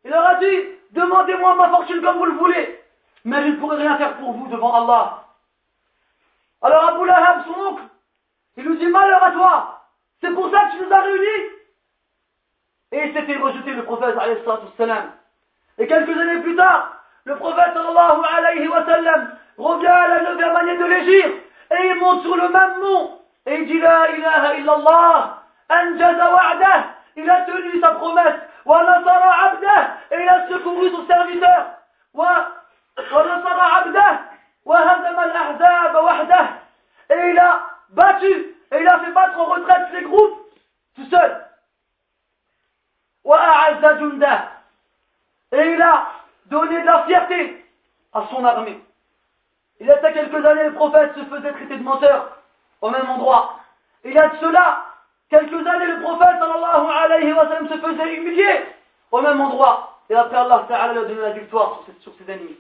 il 0.04 0.10
leur 0.12 0.26
a 0.26 0.36
dit, 0.36 0.68
demandez-moi 0.92 1.56
ma 1.56 1.70
fortune 1.70 2.02
comme 2.02 2.18
vous 2.18 2.26
le 2.26 2.34
voulez, 2.34 2.81
mais 3.26 3.42
je 3.44 3.48
ne 3.48 3.56
pourrai 3.58 3.78
rien 3.78 3.98
faire 3.98 4.18
pour 4.18 4.34
vous 4.34 4.48
devant 4.48 4.74
Allah. 4.74 5.24
Alors 6.62 6.90
Abu 6.90 7.06
Lahab, 7.06 7.44
son 7.46 7.60
oncle, 7.60 7.84
il 8.58 8.64
nous 8.64 8.76
dit 8.76 8.88
malheur 8.88 9.24
à 9.24 9.32
toi, 9.32 9.82
c'est 10.22 10.32
pour 10.32 10.50
ça 10.52 10.60
que 10.60 10.78
tu 10.78 10.86
nous 10.86 10.94
as 10.94 11.02
réunis. 11.02 11.50
Et 12.92 13.08
il 13.08 13.14
s'était 13.14 13.38
rejeté 13.38 13.72
le 13.72 13.84
prophète. 13.84 14.16
Et 15.78 15.88
quelques 15.88 16.18
années 16.18 16.42
plus 16.42 16.56
tard, 16.56 16.98
le 17.24 17.36
prophète 17.38 17.74
sallallahu 17.74 19.28
revient 19.58 19.88
à 19.88 20.08
la 20.08 20.22
neuvième 20.24 20.56
année 20.56 20.78
de 20.78 20.86
l'Égypte. 20.86 21.46
Et 21.72 21.88
il 21.88 21.96
monte 22.00 22.22
sur 22.24 22.36
le 22.36 22.50
même 22.50 22.80
mont. 22.82 23.20
Et 23.46 23.56
il 23.56 23.66
dit 23.66 23.80
La 23.80 24.12
ilaha 24.12 24.56
illallah, 24.56 25.44
anjaza 25.70 26.34
wa'dah, 26.34 26.84
il 27.16 27.30
a 27.30 27.42
tenu 27.42 27.80
sa 27.80 27.92
promesse, 27.92 28.40
wa 28.66 28.84
nasara 28.84 29.32
abdah, 29.46 29.98
et 30.12 30.22
il 30.22 30.30
a 30.30 30.48
secouru 30.48 30.90
son 30.92 31.08
serviteur, 31.08 31.66
wa 32.14 32.48
ونصر 32.98 33.60
عبده 33.60 34.20
وهزم 34.66 35.20
الأحزاب 35.20 36.62
et 37.12 37.30
il 37.30 37.40
a 37.40 37.60
battu 37.90 38.32
et 38.72 38.80
il 38.80 38.88
a 38.88 39.00
fait 39.00 39.12
battre 39.12 39.38
en 39.40 39.46
retraite 39.46 39.90
ses 39.94 40.04
groupes 40.04 40.48
tout 40.96 41.06
seul. 41.10 41.46
وأعز 43.24 43.86
جنده. 44.00 44.44
Et 45.52 45.74
il 45.74 45.82
a 45.82 46.08
donné 46.46 46.82
de 46.82 46.86
la 46.86 47.04
fierté 47.04 47.66
à 48.14 48.24
son 48.32 48.44
armée. 48.46 48.82
Il 49.80 49.88
y 49.88 49.92
a 49.92 49.98
quelques 49.98 50.46
années 50.46 50.64
le 50.64 50.74
prophète 50.74 51.14
se 51.16 51.26
faisait 51.26 51.52
traiter 51.52 51.78
de 51.78 51.84
menteur 51.84 52.38
au 52.82 52.90
même 52.90 53.10
endroit. 53.10 53.60
Il 54.06 54.14
y 54.14 54.18
a 54.18 54.30
de 54.30 54.38
cela 54.38 54.86
quelques 55.30 55.68
années 55.68 55.88
le 55.88 56.02
prophète 56.02 56.40
sallallahu 56.40 56.88
alayhi 57.04 57.34
wa 57.34 57.48
sallam 57.48 57.68
se 57.68 57.78
faisait 57.78 58.16
humilier 58.16 58.66
au 59.12 59.22
même 59.22 59.42
endroit. 59.42 60.00
Et 60.10 60.16
après 60.16 60.38
Allah 60.38 60.66
Ta'ala 60.68 60.94
lui 60.94 61.00
a 61.00 61.04
donné 61.04 61.22
la 61.22 61.32
victoire 61.32 61.82
sur 62.00 62.14
ses 62.16 62.32
ennemis. 62.32 62.58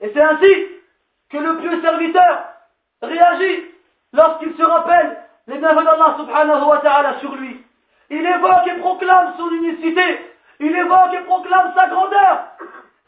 Et 0.00 0.10
c'est 0.12 0.22
ainsi 0.22 0.66
que 1.30 1.38
le 1.38 1.58
pieux 1.58 1.80
serviteur 1.80 2.44
réagit 3.02 3.64
lorsqu'il 4.12 4.56
se 4.56 4.62
rappelle 4.62 5.18
les 5.46 5.58
bienfaits 5.58 5.84
d'Allah 5.84 6.16
subhanahu 6.18 6.64
wa 6.64 6.78
ta'ala 6.78 7.20
sur 7.20 7.34
lui. 7.36 7.64
Il 8.10 8.24
évoque 8.24 8.66
et 8.66 8.78
proclame 8.78 9.34
son 9.36 9.50
unicité. 9.50 10.32
Il 10.60 10.74
évoque 10.74 11.14
et 11.14 11.24
proclame 11.24 11.72
sa 11.74 11.88
grandeur. 11.88 12.44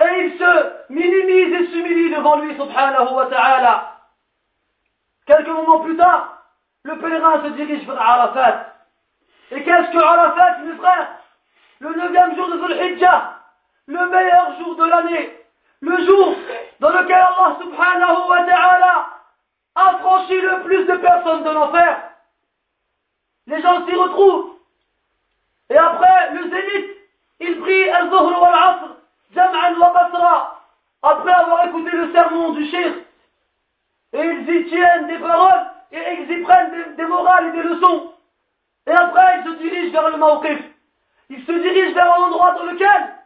Et 0.00 0.24
il 0.24 0.38
se 0.38 0.92
minimise 0.92 1.60
et 1.60 1.66
s'humilie 1.68 2.14
devant 2.14 2.36
lui 2.40 2.54
subhanahu 2.54 3.14
wa 3.14 3.26
ta'ala. 3.26 3.96
Quelques 5.26 5.48
moments 5.48 5.80
plus 5.80 5.96
tard, 5.96 6.42
le 6.84 6.98
pèlerin 6.98 7.42
se 7.44 7.48
dirige 7.50 7.86
vers 7.86 8.00
Arafat. 8.00 8.66
Et 9.52 9.62
qu'est-ce 9.62 9.90
que 9.90 10.02
Arafat, 10.02 10.58
mes 10.64 10.76
frères? 10.76 11.08
Le 11.80 11.94
neuvième 11.94 12.36
jour 12.36 12.48
de 12.48 12.56
Dhul 12.56 12.98
le 13.86 14.08
meilleur 14.08 14.58
jour 14.58 14.76
de 14.76 14.84
l'année, 14.84 15.39
le 15.80 16.06
jour 16.06 16.34
dans 16.80 16.90
lequel 16.90 17.16
Allah 17.16 17.56
subhanahu 17.60 18.28
wa 18.28 18.44
ta'ala 18.44 19.06
a 19.74 19.98
franchi 19.98 20.40
le 20.40 20.62
plus 20.64 20.84
de 20.84 20.96
personnes 20.96 21.44
de 21.44 21.50
l'enfer. 21.50 22.10
Les 23.46 23.62
gens 23.62 23.86
s'y 23.86 23.94
retrouvent. 23.94 24.56
Et 25.70 25.76
après 25.76 26.32
le 26.34 26.50
zénith, 26.50 26.90
il 27.40 27.60
prie 27.60 27.88
al-Zuhr 27.88 28.42
wal-Asr, 28.42 28.96
Jam'an 29.34 29.78
wa 29.78 29.92
Basra, 29.92 30.60
après 31.02 31.32
avoir 31.32 31.66
écouté 31.66 31.90
le 31.92 32.12
sermon 32.12 32.50
du 32.50 32.66
shir. 32.66 32.92
Et 34.12 34.20
ils 34.20 34.50
y 34.54 34.68
tiennent 34.68 35.06
des 35.06 35.18
paroles 35.18 35.66
et 35.92 35.98
ils 36.20 36.30
y 36.30 36.42
prennent 36.42 36.94
des, 36.96 37.04
morales 37.04 37.48
et 37.48 37.52
des 37.52 37.68
leçons. 37.68 38.12
Et 38.86 38.90
après, 38.92 39.38
ils 39.38 39.50
se 39.50 39.56
dirigent 39.58 39.92
vers 39.92 40.10
le 40.10 40.16
Mawqif. 40.16 40.58
Ils 41.30 41.44
se 41.46 41.52
dirigent 41.52 41.94
vers 41.94 42.18
un 42.18 42.22
endroit 42.24 42.54
dans 42.54 42.64
lequel 42.64 43.19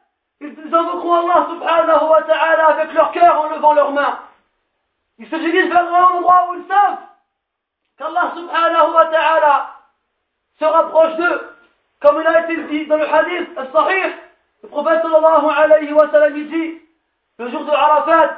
ils 0.45 0.75
invoqueront 0.75 1.15
Allah 1.15 1.47
subhanahu 1.49 2.09
wa 2.09 2.23
ta'ala 2.23 2.67
avec 2.69 2.93
leur 2.93 3.11
cœur 3.13 3.41
en 3.41 3.49
levant 3.49 3.73
leurs 3.73 3.93
mains. 3.93 4.19
Ils 5.19 5.29
se 5.29 5.37
dirigent 5.37 5.69
vers 5.69 5.95
un 5.95 6.17
endroit 6.17 6.49
où 6.51 6.55
ils 6.57 6.67
savent 6.67 6.99
qu'Allah 7.99 8.33
subhanahu 8.35 8.93
wa 8.95 9.07
ta'ala 9.07 9.71
se 10.59 10.65
rapproche 10.65 11.17
d'eux. 11.17 11.51
Comme 12.01 12.21
il 12.21 12.27
a 12.27 12.41
été 12.41 12.57
dit 12.65 12.87
dans 12.87 12.97
le 12.97 13.09
hadith 13.13 13.49
al-sahih, 13.57 14.13
le 14.63 14.69
prophète 14.69 15.03
sallallahu 15.03 15.47
alayhi 15.57 15.93
wa 15.93 16.11
sallam 16.11 16.35
dit, 16.35 16.81
le 17.39 17.51
jour 17.51 17.65
de 17.65 17.71
Arafat, 17.71 18.31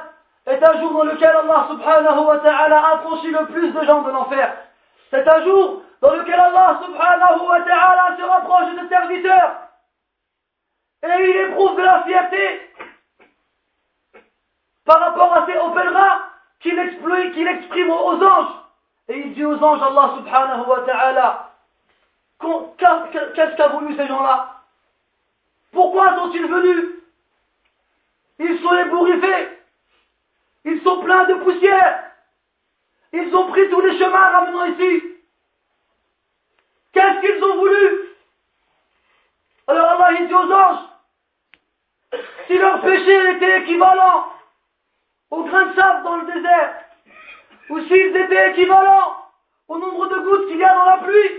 est 0.45 0.63
un 0.63 0.79
jour 0.79 0.93
dans 0.93 1.03
lequel 1.03 1.35
Allah 1.35 1.67
subhanahu 1.69 2.19
wa 2.19 2.37
ta'ala 2.39 2.87
a 2.87 2.97
franchi 2.99 3.29
le 3.31 3.45
plus 3.47 3.71
de 3.71 3.83
gens 3.83 4.01
de 4.03 4.11
l'enfer. 4.11 4.55
C'est 5.09 5.27
un 5.27 5.43
jour 5.43 5.81
dans 6.01 6.13
lequel 6.13 6.39
Allah 6.39 6.79
subhanahu 6.85 7.47
wa 7.47 7.61
ta'ala 7.61 8.17
se 8.17 8.23
rapproche 8.23 8.75
de 8.75 8.79
ses 8.81 8.87
serviteurs. 8.87 9.66
Et 11.03 11.29
il 11.29 11.35
éprouve 11.49 11.77
de 11.77 11.81
la 11.81 12.03
fierté 12.03 12.71
par 14.85 14.99
rapport 14.99 15.33
à 15.33 15.45
ses, 15.45 15.57
aux 15.57 15.71
pèlerins 15.71 16.29
qu'il 16.59 16.77
exprime 17.47 17.89
aux 17.89 18.23
anges. 18.23 18.55
Et 19.09 19.19
il 19.19 19.33
dit 19.33 19.45
aux 19.45 19.63
anges, 19.63 19.81
Allah 19.81 20.13
subhanahu 20.17 20.67
wa 20.67 20.81
ta'ala, 20.81 21.53
qu'est-ce 22.39 23.55
qu'a 23.55 23.67
voulu 23.69 23.95
ces 23.95 24.07
gens-là? 24.07 24.61
Pourquoi 25.71 26.15
sont-ils 26.15 26.47
venus? 26.47 26.85
Ils 28.39 28.59
sont 28.59 28.73
ébouriffés 28.73 29.57
ils 30.67 30.81
sont 30.83 31.01
pleins 31.01 31.23
de 31.25 31.35
poussière. 31.35 32.11
Ils 33.13 33.33
ont 33.33 33.47
pris 33.47 33.69
tous 33.69 33.79
les 33.79 33.97
chemins 33.97 34.19
ramenant 34.19 34.65
ici. 34.65 35.03
Qu'est-ce 36.91 37.21
qu'ils 37.21 37.43
ont 37.43 37.55
voulu? 37.55 38.06
Alors 39.67 39.89
Allah 39.89 40.11
il 40.19 40.27
dit 40.27 40.33
aux 40.33 40.51
anges, 40.51 40.79
si 42.47 42.57
leur 42.57 42.81
péché 42.81 43.31
était 43.31 43.61
équivalent 43.61 44.31
au 45.29 45.43
grain 45.43 45.65
de 45.65 45.75
sable 45.75 46.03
dans 46.03 46.15
le 46.17 46.33
désert, 46.33 46.73
ou 47.69 47.79
s'ils 47.81 48.15
étaient 48.15 48.51
équivalents 48.51 49.17
au 49.67 49.77
nombre 49.77 50.07
de 50.07 50.19
gouttes 50.19 50.47
qu'il 50.47 50.57
y 50.57 50.63
a 50.63 50.73
dans 50.73 50.85
la 50.85 50.97
pluie, 50.97 51.31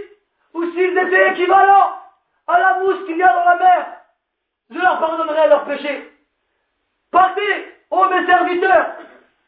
ou 0.52 0.64
s'ils 0.72 0.98
étaient 0.98 1.32
équivalents 1.32 1.92
à 2.46 2.58
la 2.58 2.78
mousse 2.80 3.04
qu'il 3.06 3.16
y 3.16 3.22
a 3.22 3.32
dans 3.32 3.44
la 3.44 3.56
mer, 3.56 3.86
je 4.70 4.78
leur 4.78 4.98
pardonnerai 4.98 5.48
leurs 5.48 5.64
péchés. 5.64 6.12
Partez, 7.10 7.74
ô 7.90 8.04
mes 8.10 8.26
serviteurs, 8.26 8.86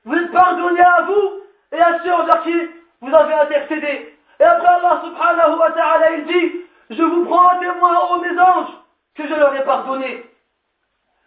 vous 0.06 0.16
êtes 0.16 0.32
pardonné 0.32 0.80
à 0.80 1.02
vous 1.02 1.42
et 1.72 1.80
à 1.80 2.02
ceux 2.02 2.14
envers 2.14 2.42
qui 2.42 2.70
vous 3.02 3.14
avez 3.14 3.34
intercédé. 3.34 4.16
Et 4.38 4.44
après 4.44 4.68
Allah 4.68 5.02
subhanahu 5.04 5.58
wa 5.58 5.70
ta'ala, 5.72 6.12
il 6.12 6.24
dit, 6.24 6.60
je 6.90 7.02
vous 7.02 7.24
prends 7.24 7.48
à 7.48 7.58
témoin, 7.58 7.98
ô 8.10 8.20
mes 8.20 8.38
anges, 8.38 8.74
que 9.14 9.26
je 9.26 9.34
leur 9.34 9.54
ai 9.54 9.64
pardonné. 9.64 10.30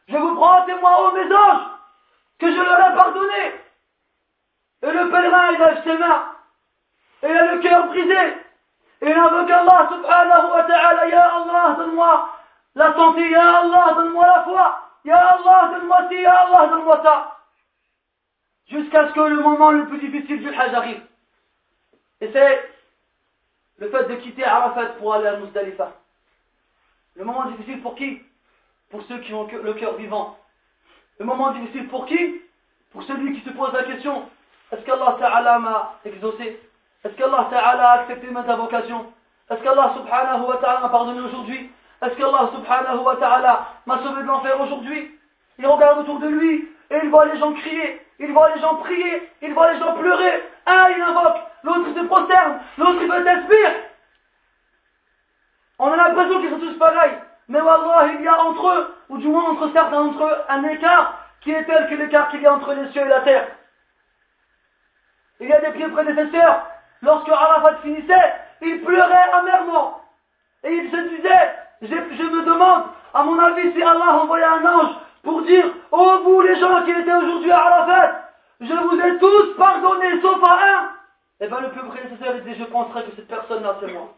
Je 0.07 0.17
vous 0.17 0.35
prends 0.35 0.61
à 0.61 0.65
témoin, 0.65 0.97
ô 0.97 1.11
mes 1.13 1.35
anges, 1.35 1.67
que 2.39 2.51
je 2.51 2.61
leur 2.61 2.79
ai 2.79 2.95
pardonné. 2.95 3.55
Et 4.83 4.91
le 4.91 5.09
pèlerin, 5.09 5.51
il 5.51 5.59
lève 5.59 5.83
ses 5.83 5.97
mains, 5.97 6.25
et 7.23 7.29
il 7.29 7.37
a 7.37 7.55
le 7.55 7.59
cœur 7.61 7.87
brisé, 7.87 8.37
et 9.01 9.09
il 9.09 9.17
invoque 9.17 9.49
Allah 9.49 9.89
subhanahu 9.91 10.51
wa 10.51 10.63
ta'ala, 10.63 11.07
Ya 11.07 11.35
Allah, 11.35 11.75
donne-moi 11.77 12.29
la 12.75 12.93
santé, 12.93 13.29
Ya 13.29 13.59
Allah, 13.59 13.93
donne-moi 13.95 14.25
la 14.25 14.43
foi, 14.43 14.79
Ya 15.05 15.17
Allah, 15.17 15.71
donne-moi 15.73 16.09
ci, 16.09 16.15
Ya 16.15 16.33
Allah, 16.33 16.67
donne-moi 16.67 17.01
ça 17.03 17.33
jusqu'à 18.67 19.07
ce 19.07 19.13
que 19.13 19.19
le 19.19 19.41
moment 19.41 19.71
le 19.71 19.87
plus 19.87 19.99
difficile 19.99 20.39
du 20.39 20.49
Hajj 20.49 20.73
arrive. 20.73 21.01
Et 22.21 22.31
c'est 22.31 22.72
le 23.77 23.89
fait 23.89 24.03
de 24.05 24.15
quitter 24.15 24.43
Arafat 24.43 24.85
pour 24.99 25.13
aller 25.13 25.27
à 25.27 25.37
Muzdalifa. 25.37 25.91
Le 27.15 27.25
moment 27.25 27.45
difficile 27.45 27.81
pour 27.81 27.95
qui? 27.95 28.21
Pour 28.89 29.01
ceux 29.03 29.19
qui 29.19 29.33
ont 29.33 29.47
le 29.47 29.73
cœur 29.73 29.95
vivant. 29.95 30.37
Le 31.19 31.25
moment 31.25 31.51
difficile 31.51 31.87
pour 31.87 32.05
qui? 32.05 32.41
Pour 32.91 33.03
celui 33.03 33.33
qui 33.33 33.47
se 33.47 33.53
pose 33.53 33.73
la 33.73 33.83
question 33.83 34.23
est-ce 34.71 34.81
qu'Allah 34.85 35.17
Ta'ala 35.19 35.59
m'a 35.59 35.99
exaucé? 36.03 36.59
Est-ce 37.03 37.13
qu'Allah 37.13 37.47
Ta'ala 37.51 37.91
a 37.91 37.99
accepté 37.99 38.27
ma 38.31 38.39
invocations 38.39 39.05
Est-ce 39.51 39.61
qu'Allah 39.61 39.93
Subhanahu 39.95 40.47
wa 40.47 40.57
Ta'ala 40.57 40.79
m'a 40.79 40.89
pardonné 40.89 41.19
aujourd'hui? 41.19 41.69
Est-ce 42.01 42.15
qu'Allah 42.15 42.49
Subhanahu 42.55 43.03
wa 43.03 43.15
Ta'ala 43.17 43.67
m'a 43.85 43.99
sauvé 44.01 44.23
de 44.23 44.27
l'enfer 44.27 44.59
aujourd'hui? 44.59 45.11
Il 45.59 45.67
regarde 45.67 45.99
autour 45.99 46.17
de 46.19 46.27
lui 46.27 46.69
et 46.89 46.97
il 47.03 47.09
voit 47.11 47.25
les 47.25 47.37
gens 47.37 47.53
crier 47.53 48.01
il 48.19 48.31
voit 48.31 48.53
les 48.55 48.61
gens 48.61 48.75
prier, 48.75 49.29
il 49.41 49.53
voit 49.53 49.73
les 49.73 49.79
gens 49.79 49.93
pleurer. 49.93 50.43
Un, 50.65 50.89
il 50.95 51.01
invoque, 51.01 51.37
l'autre 51.63 51.93
se 51.95 52.05
prosterne, 52.05 52.59
l'autre 52.77 52.99
il 53.01 53.11
veut 53.11 53.23
t'inspirer. 53.23 53.89
On 55.79 55.91
a 55.91 55.95
l'impression 55.95 56.39
qu'ils 56.39 56.49
sont 56.49 56.59
tous 56.59 56.77
pareils. 56.77 57.17
Mais 57.49 57.59
Wallah, 57.59 58.07
il 58.13 58.21
y 58.21 58.27
a 58.27 58.41
entre 58.41 58.67
eux, 58.69 58.95
ou 59.09 59.17
du 59.17 59.27
moins 59.27 59.49
entre 59.51 59.71
certains 59.73 60.03
d'entre 60.03 60.23
eux, 60.23 60.37
un 60.47 60.63
écart 60.63 61.19
qui 61.41 61.51
est 61.51 61.65
tel 61.65 61.89
que 61.89 61.95
l'écart 61.95 62.29
qu'il 62.29 62.41
y 62.41 62.45
a 62.45 62.53
entre 62.53 62.73
les 62.73 62.89
cieux 62.91 63.01
et 63.01 63.09
la 63.09 63.21
terre. 63.21 63.47
Il 65.39 65.49
y 65.49 65.53
a 65.53 65.59
des 65.59 65.71
pieds 65.71 65.89
prédécesseurs, 65.89 66.67
lorsque 67.01 67.29
Arafat 67.29 67.75
finissait, 67.81 68.33
il 68.61 68.81
pleurait 68.81 69.29
amèrement. 69.33 70.01
Et 70.63 70.73
il 70.73 70.89
se 70.89 71.15
disait, 71.15 71.55
je, 71.81 71.87
je 71.87 72.23
me 72.23 72.45
demande, 72.45 72.83
à 73.13 73.23
mon 73.23 73.37
avis, 73.39 73.73
si 73.73 73.83
Allah 73.83 74.21
envoyait 74.21 74.45
un 74.45 74.65
ange 74.65 74.95
pour 75.21 75.41
dire, 75.41 75.65
oh 75.91 76.19
vous 76.23 76.41
les 76.41 76.59
gens 76.59 76.83
qui 76.83 76.91
étaient 76.91 77.13
aujourd'hui 77.13 77.51
à 77.51 77.57
Arafat, 77.57 78.29
je 78.61 78.73
vous 78.73 78.99
ai 79.01 79.19
tous 79.19 79.55
pardonné 79.57 80.21
sauf 80.21 80.41
à 80.43 80.53
un. 80.53 81.02
Et 81.39 81.45
eh 81.45 81.47
bien 81.47 81.59
le 81.61 81.71
plus 81.71 81.83
prédécesseur 81.87 82.35
dit, 82.41 82.55
je 82.55 82.63
penserai 82.65 83.03
que 83.05 83.15
cette 83.15 83.27
personne-là 83.27 83.77
c'est 83.79 83.91
moi. 83.91 84.15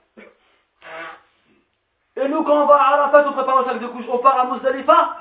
Et 2.18 2.28
nous 2.28 2.44
quand 2.44 2.64
on 2.64 2.66
va 2.68 2.76
à 2.76 2.94
Arafat, 2.94 3.28
on 3.28 3.34
prépare 3.34 3.60
le 3.62 3.66
sac 3.66 3.80
de 3.80 3.88
couchage, 3.88 4.10
on 4.12 4.18
part 4.20 4.40
à 4.40 4.46
Mousdalifa, 4.46 5.18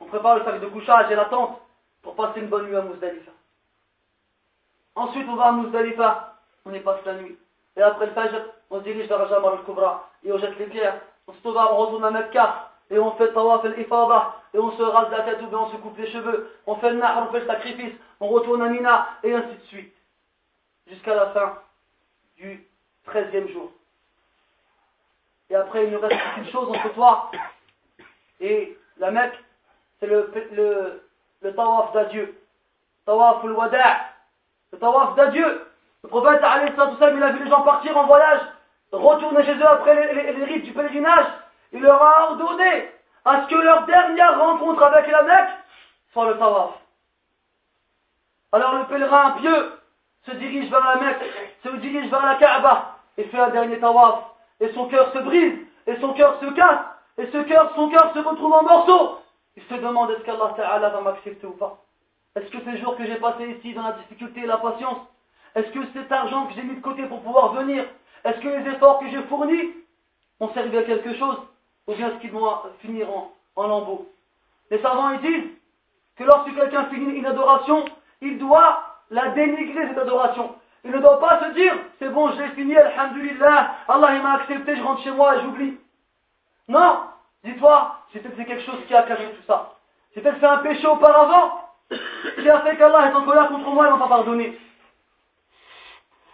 on 0.00 0.06
prépare 0.06 0.36
le 0.38 0.44
sac 0.44 0.60
de 0.60 0.66
couchage 0.66 1.10
et 1.10 1.14
la 1.14 1.26
tente 1.26 1.60
pour 2.02 2.14
passer 2.14 2.40
une 2.40 2.48
bonne 2.48 2.66
nuit 2.66 2.76
à 2.76 2.82
Mousdalifa. 2.82 3.32
Ensuite 4.94 5.26
on 5.28 5.36
va 5.36 5.46
à 5.46 5.52
Mousdalifa, 5.52 6.34
on 6.64 6.72
y 6.72 6.80
passe 6.80 7.04
la 7.04 7.14
nuit. 7.14 7.36
Et 7.76 7.82
après 7.82 8.06
le 8.06 8.12
Fajr, 8.12 8.40
on 8.70 8.78
se 8.78 8.84
dirige 8.84 9.08
vers 9.08 9.28
Jamar 9.28 9.52
al-Kubra 9.52 10.10
et 10.24 10.32
on 10.32 10.38
jette 10.38 10.58
les 10.58 10.66
pierres. 10.66 11.00
On 11.26 11.32
se 11.32 11.38
trouve 11.38 11.56
on 11.56 11.76
retourne 11.76 12.04
à 12.04 12.10
Mekka 12.10 12.72
et 12.92 12.98
on 12.98 13.12
fait 13.12 13.32
tawaf 13.32 13.64
al-ifada, 13.64 14.34
et 14.52 14.58
on 14.58 14.70
se 14.72 14.82
rase 14.82 15.10
la 15.10 15.22
tête 15.22 15.40
ou 15.42 15.46
bien 15.46 15.58
on 15.58 15.70
se 15.70 15.76
coupe 15.76 15.96
les 15.96 16.10
cheveux, 16.10 16.50
on 16.66 16.76
fait 16.76 16.90
le 16.90 16.98
nahr, 16.98 17.26
on 17.26 17.32
fait 17.32 17.40
le 17.40 17.46
sacrifice, 17.46 17.94
on 18.20 18.28
retourne 18.28 18.60
à 18.62 18.68
Mina, 18.68 19.08
et 19.22 19.34
ainsi 19.34 19.54
de 19.56 19.62
suite. 19.68 19.94
Jusqu'à 20.92 21.14
la 21.14 21.26
fin 21.30 21.58
du 22.36 22.66
13e 23.06 23.50
jour. 23.50 23.72
Et 25.48 25.54
après, 25.54 25.84
il 25.84 25.90
nous 25.90 26.00
reste 26.00 26.20
une 26.36 26.50
chose 26.50 26.68
entre 26.68 26.92
toi 26.92 27.30
et 28.40 28.76
la 28.98 29.10
Mecque, 29.10 29.38
c'est 29.98 30.06
le, 30.06 30.30
le, 30.52 31.02
le 31.40 31.54
tawaf 31.54 31.92
d'adieu. 31.92 32.38
Tawaf 33.06 33.42
al-wada' 33.42 34.00
le 34.72 34.78
tawaf 34.78 35.14
d'adieu. 35.14 35.66
Le 36.02 36.08
prophète, 36.10 36.42
a 36.42 36.58
vu 36.58 37.44
les 37.44 37.50
gens 37.50 37.62
partir 37.62 37.96
en 37.96 38.06
voyage, 38.06 38.40
retourner 38.90 39.44
chez 39.44 39.54
eux 39.54 39.66
après 39.66 40.12
les 40.12 40.44
rites 40.44 40.64
du 40.64 40.72
pèlerinage, 40.72 41.26
il 41.72 41.80
leur 41.80 42.02
a 42.02 42.30
ordonné 42.30 42.90
à 43.24 43.42
ce 43.42 43.48
que 43.48 43.54
leur 43.54 43.86
dernière 43.86 44.38
rencontre 44.38 44.82
avec 44.82 45.10
la 45.10 45.22
Mecque 45.22 45.54
soit 46.12 46.26
le 46.26 46.38
tawaf. 46.38 46.72
Alors 48.52 48.74
le 48.74 48.84
pèlerin 48.84 49.30
pieux 49.32 49.81
se 50.26 50.30
dirige 50.32 50.70
vers 50.70 50.84
la 50.84 50.96
Mecque, 50.96 51.24
se 51.64 51.68
dirige 51.76 52.10
vers 52.10 52.24
la 52.24 52.36
Kaaba 52.36 52.96
et 53.18 53.24
fait 53.24 53.38
un 53.38 53.50
dernier 53.50 53.78
tawaf. 53.78 54.24
Et 54.60 54.72
son 54.72 54.86
cœur 54.86 55.12
se 55.12 55.18
brise, 55.18 55.58
et 55.86 55.96
son 55.96 56.12
cœur 56.14 56.38
se 56.40 56.46
casse, 56.54 56.84
et 57.18 57.26
ce 57.26 57.38
cœur, 57.42 57.72
son 57.74 57.88
cœur 57.88 58.12
se 58.14 58.18
retrouve 58.20 58.52
en 58.52 58.62
morceaux. 58.62 59.18
Il 59.56 59.62
se 59.64 59.74
demande 59.74 60.10
est-ce 60.12 60.22
qu'Allah 60.22 60.88
va 60.88 61.00
m'accepter 61.00 61.46
ou 61.46 61.52
pas? 61.52 61.78
Est-ce 62.36 62.50
que 62.50 62.64
ces 62.64 62.78
jours 62.78 62.96
que 62.96 63.04
j'ai 63.04 63.16
passés 63.16 63.56
ici 63.58 63.74
dans 63.74 63.82
la 63.82 63.92
difficulté 63.92 64.40
et 64.40 64.46
la 64.46 64.56
patience, 64.56 64.98
est-ce 65.54 65.70
que 65.72 65.80
cet 65.92 66.10
argent 66.10 66.46
que 66.46 66.54
j'ai 66.54 66.62
mis 66.62 66.76
de 66.76 66.80
côté 66.80 67.02
pour 67.04 67.20
pouvoir 67.22 67.52
venir, 67.52 67.84
est-ce 68.24 68.40
que 68.40 68.48
les 68.48 68.70
efforts 68.70 69.00
que 69.00 69.08
j'ai 69.10 69.22
fournis 69.24 69.70
ont 70.40 70.48
servi 70.54 70.78
à 70.78 70.84
quelque 70.84 71.14
chose 71.18 71.36
Ou 71.88 71.94
bien 71.94 72.08
est-ce 72.08 72.20
qu'ils 72.20 72.32
vont 72.32 72.48
finir 72.80 73.10
en, 73.10 73.32
en 73.56 73.66
lambeaux? 73.66 74.08
Les 74.70 74.80
savants 74.80 75.12
disent 75.16 75.50
que 76.16 76.24
lorsque 76.24 76.54
quelqu'un 76.54 76.84
finit 76.84 77.16
une 77.16 77.26
adoration, 77.26 77.84
il 78.22 78.38
doit 78.38 78.91
la 79.12 79.28
dénigrer 79.28 79.88
cette 79.88 79.98
adoration. 79.98 80.54
Il 80.84 80.90
ne 80.90 80.98
doit 80.98 81.20
pas 81.20 81.40
se 81.44 81.52
dire, 81.52 81.72
c'est 81.98 82.08
bon, 82.08 82.32
je 82.32 82.42
l'ai 82.42 82.48
fini, 82.50 82.76
alhamdulillah, 82.76 83.74
Allah 83.86 84.16
il 84.16 84.22
m'a 84.22 84.34
accepté, 84.34 84.74
je 84.74 84.82
rentre 84.82 85.02
chez 85.02 85.12
moi 85.12 85.36
et 85.36 85.42
j'oublie. 85.42 85.78
Non, 86.68 87.02
dis-toi, 87.44 87.98
c'est 88.12 88.18
peut-être 88.20 88.46
quelque 88.46 88.64
chose 88.64 88.84
qui 88.88 88.94
a 88.94 89.02
caché 89.02 89.24
tout 89.24 89.46
ça. 89.46 89.74
C'est 90.12 90.22
peut-être 90.22 90.38
fait 90.38 90.46
un 90.46 90.58
péché 90.58 90.86
auparavant 90.86 91.68
qui 91.88 92.48
a 92.48 92.60
fait 92.62 92.76
qu'Allah 92.76 93.10
est 93.10 93.14
en 93.14 93.24
colère 93.24 93.48
contre 93.48 93.70
moi 93.70 93.86
et 93.86 93.90
ne 93.90 93.96
m'a 93.96 94.04
pas 94.04 94.08
pardonné. 94.08 94.58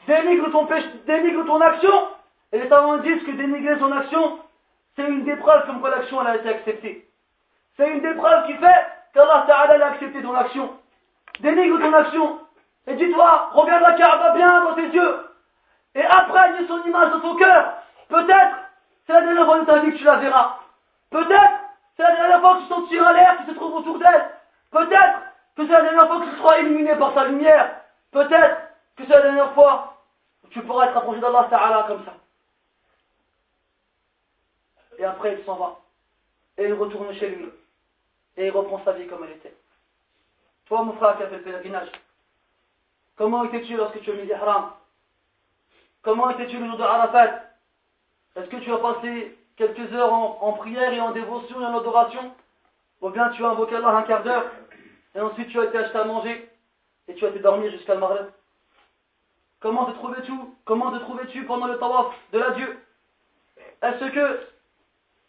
Dénigre 0.06 0.50
ton, 0.50 0.64
péché, 0.66 0.88
dénigre 1.06 1.44
ton 1.44 1.60
action, 1.60 2.08
et 2.52 2.60
les 2.60 2.68
savants 2.68 2.96
disent 2.98 3.24
que 3.24 3.32
dénigrer 3.32 3.78
son 3.78 3.92
action, 3.92 4.38
c'est 4.96 5.06
une 5.06 5.24
des 5.24 5.36
preuves 5.36 5.66
comme 5.66 5.80
quoi 5.80 5.90
l'action 5.90 6.20
a 6.20 6.36
été 6.36 6.48
acceptée. 6.48 7.06
C'est 7.76 7.90
une 7.90 8.00
des 8.00 8.14
preuves 8.14 8.46
qui 8.46 8.54
fait 8.54 8.86
qu'Allah 9.12 9.44
Ta'ala 9.46 9.84
a 9.84 9.88
accepté 9.90 10.22
ton 10.22 10.34
action. 10.34 10.72
Dénigre 11.40 11.78
ton 11.78 11.92
action. 11.92 12.38
Et 12.88 12.94
dis-toi, 12.94 13.50
regarde 13.52 13.82
la 13.82 13.92
Kaaba 13.92 14.32
bien 14.32 14.64
dans 14.64 14.74
tes 14.74 14.88
yeux. 14.88 15.28
Et 15.94 16.02
après, 16.02 16.66
son 16.66 16.82
image 16.84 17.10
dans 17.10 17.20
ton 17.20 17.36
cœur. 17.36 17.74
Peut-être, 18.08 18.56
c'est 19.06 19.12
la 19.12 19.20
dernière 19.20 19.44
fois 19.44 19.60
de 19.60 19.66
ta 19.66 19.78
vie 19.80 19.92
que 19.92 19.98
tu 19.98 20.04
la 20.04 20.16
verras. 20.16 20.58
Peut-être, 21.10 21.60
c'est 21.96 22.02
la 22.02 22.16
dernière 22.16 22.40
fois 22.40 22.56
que 22.56 22.62
tu 22.62 22.68
sentiras 22.68 23.12
l'air 23.12 23.36
qui 23.38 23.50
se 23.50 23.56
trouve 23.56 23.74
autour 23.74 23.98
d'elle. 23.98 24.30
Peut-être 24.70 25.18
que 25.54 25.66
c'est 25.66 25.72
la 25.72 25.82
dernière 25.82 26.06
fois 26.06 26.20
que 26.20 26.30
tu 26.30 26.36
seras 26.38 26.58
illuminé 26.60 26.96
par 26.96 27.12
sa 27.12 27.26
lumière. 27.26 27.82
Peut-être 28.10 28.56
que 28.96 29.04
c'est 29.04 29.12
la 29.12 29.20
dernière 29.20 29.52
fois 29.52 29.98
que 30.44 30.48
tu 30.48 30.62
pourras 30.62 30.86
être 30.86 30.96
approché 30.96 31.20
d'Allah 31.20 31.46
Ta'ala 31.50 31.84
comme 31.88 32.04
ça. 32.06 32.14
Et 34.96 35.04
après, 35.04 35.34
il 35.38 35.44
s'en 35.44 35.56
va. 35.56 35.76
Et 36.56 36.64
il 36.64 36.72
retourne 36.72 37.12
chez 37.14 37.28
lui. 37.28 37.50
Et 38.38 38.46
il 38.46 38.50
reprend 38.50 38.82
sa 38.82 38.92
vie 38.92 39.06
comme 39.08 39.24
elle 39.24 39.32
était. 39.32 39.54
Toi, 40.66 40.84
mon 40.84 40.94
frère 40.94 41.18
qui 41.18 41.24
a 41.24 41.28
fait 41.28 41.36
le 41.36 41.42
pèlerinage, 41.42 41.90
comment 43.18 43.44
étais-tu 43.44 43.76
lorsque 43.76 44.00
tu 44.00 44.10
as 44.10 44.14
mis 44.14 44.26
des 44.26 44.32
haram? 44.32 44.70
Comment 46.02 46.30
étais-tu 46.30 46.56
le 46.56 46.66
jour 46.66 46.78
de 46.78 46.82
Arafat? 46.82 47.42
Est-ce 48.36 48.48
que 48.48 48.56
tu 48.56 48.72
as 48.72 48.78
passé 48.78 49.36
quelques 49.56 49.92
heures 49.92 50.12
en, 50.12 50.52
prière 50.54 50.92
et 50.92 51.00
en 51.00 51.10
dévotion 51.10 51.60
et 51.60 51.66
en 51.66 51.76
adoration? 51.76 52.32
Ou 53.02 53.10
bien 53.10 53.28
tu 53.30 53.44
as 53.44 53.50
invoqué 53.50 53.76
Allah 53.76 53.96
un 53.96 54.02
quart 54.02 54.22
d'heure 54.22 54.50
et 55.14 55.20
ensuite 55.20 55.48
tu 55.48 55.60
as 55.60 55.64
été 55.64 55.78
acheté 55.78 55.98
à 55.98 56.04
manger 56.04 56.48
et 57.08 57.14
tu 57.14 57.26
as 57.26 57.28
été 57.28 57.40
dormir 57.40 57.70
jusqu'à 57.72 57.94
le 57.94 58.00
Maghreb? 58.00 58.30
Comment 59.60 59.86
te 59.86 59.92
trouvais-tu? 59.92 60.32
Comment 60.64 60.92
te 60.92 60.98
trouvais-tu 60.98 61.44
pendant 61.44 61.66
le 61.66 61.78
tawaf 61.78 62.14
de 62.32 62.38
l'adieu? 62.38 62.78
Est-ce 63.82 64.04
que 64.04 64.40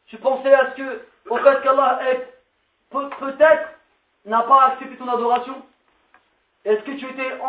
tu 0.08 0.18
pensais 0.18 0.54
à 0.54 0.72
ce 0.72 0.76
que, 0.78 1.02
au 1.30 1.38
fait 1.38 1.62
qu'Allah 1.62 2.00
peut-être 2.90 3.70
n'a 4.26 4.44
pas 4.44 4.66
accepté 4.68 4.98
ton 4.98 5.08
adoration? 5.08 5.56
Est-ce 6.66 6.84
que 6.84 6.92
tu 6.92 7.06
étais 7.06 7.40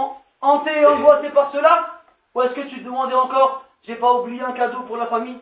hanté 0.41 0.72
et 0.72 0.86
angoissé 0.86 1.30
par 1.30 1.53
cela 1.53 2.03
Ou 2.34 2.43
est-ce 2.43 2.55
que 2.55 2.68
tu 2.68 2.78
te 2.78 2.84
demandais 2.84 3.14
encore, 3.14 3.64
j'ai 3.84 3.97
pas 3.97 4.12
oublié 4.14 4.43
un 4.43 4.53
cadeau 4.53 4.82
pour 4.82 4.97
la 4.97 5.07
famille? 5.07 5.41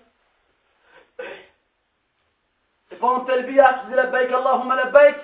Et 2.90 2.96
pendant 2.96 3.24
tel 3.24 3.46
billard, 3.46 3.80
tu 3.80 3.86
disais 3.86 3.96
la 3.96 4.06
baik, 4.06 4.30
Allahumma 4.30 4.76
la 4.76 4.86
baik, 4.86 5.16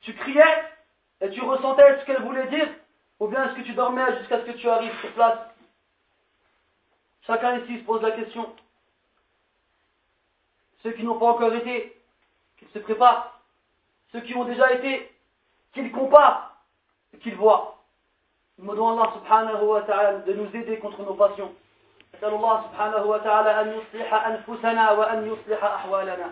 tu 0.00 0.14
criais 0.14 0.64
et 1.20 1.30
tu 1.30 1.40
ressentais 1.40 2.00
ce 2.00 2.04
qu'elle 2.04 2.22
voulait 2.22 2.46
dire 2.48 2.68
Ou 3.20 3.28
bien 3.28 3.44
est-ce 3.44 3.56
que 3.56 3.66
tu 3.66 3.72
dormais 3.72 4.18
jusqu'à 4.18 4.40
ce 4.40 4.44
que 4.44 4.56
tu 4.56 4.68
arrives 4.68 4.98
sur 5.00 5.12
place? 5.12 5.38
Chacun 7.26 7.58
ici 7.58 7.80
se 7.80 7.84
pose 7.84 8.02
la 8.02 8.12
question. 8.12 8.54
Ceux 10.82 10.92
qui 10.92 11.02
n'ont 11.02 11.18
pas 11.18 11.26
encore 11.26 11.52
été, 11.54 12.00
qu'ils 12.58 12.68
se 12.68 12.78
préparent 12.78 13.38
ceux 14.12 14.20
qui 14.20 14.34
ont 14.34 14.44
déjà 14.44 14.72
été, 14.72 15.12
qu'ils 15.72 15.92
comparent 15.92 16.56
qu'ils 17.20 17.34
voient. 17.34 17.77
Demandons 18.58 18.90
Allah 18.90 19.12
subhanahu 19.14 19.64
wa 19.70 19.80
ta'ala 19.82 20.18
de 20.26 20.32
nous 20.32 20.48
aider 20.54 20.78
contre 20.78 21.02
nos 21.02 21.14
passions. 21.14 21.50
نسأل 22.14 22.34
الله 22.34 22.62
سبحانه 22.62 23.02
وتعالى 23.06 23.60
أن 23.60 23.66
يصلح 23.78 24.26
أنفسنا 24.26 24.90
وأن 24.90 25.18
يصلح 25.32 25.64
أحوالنا 25.64 26.26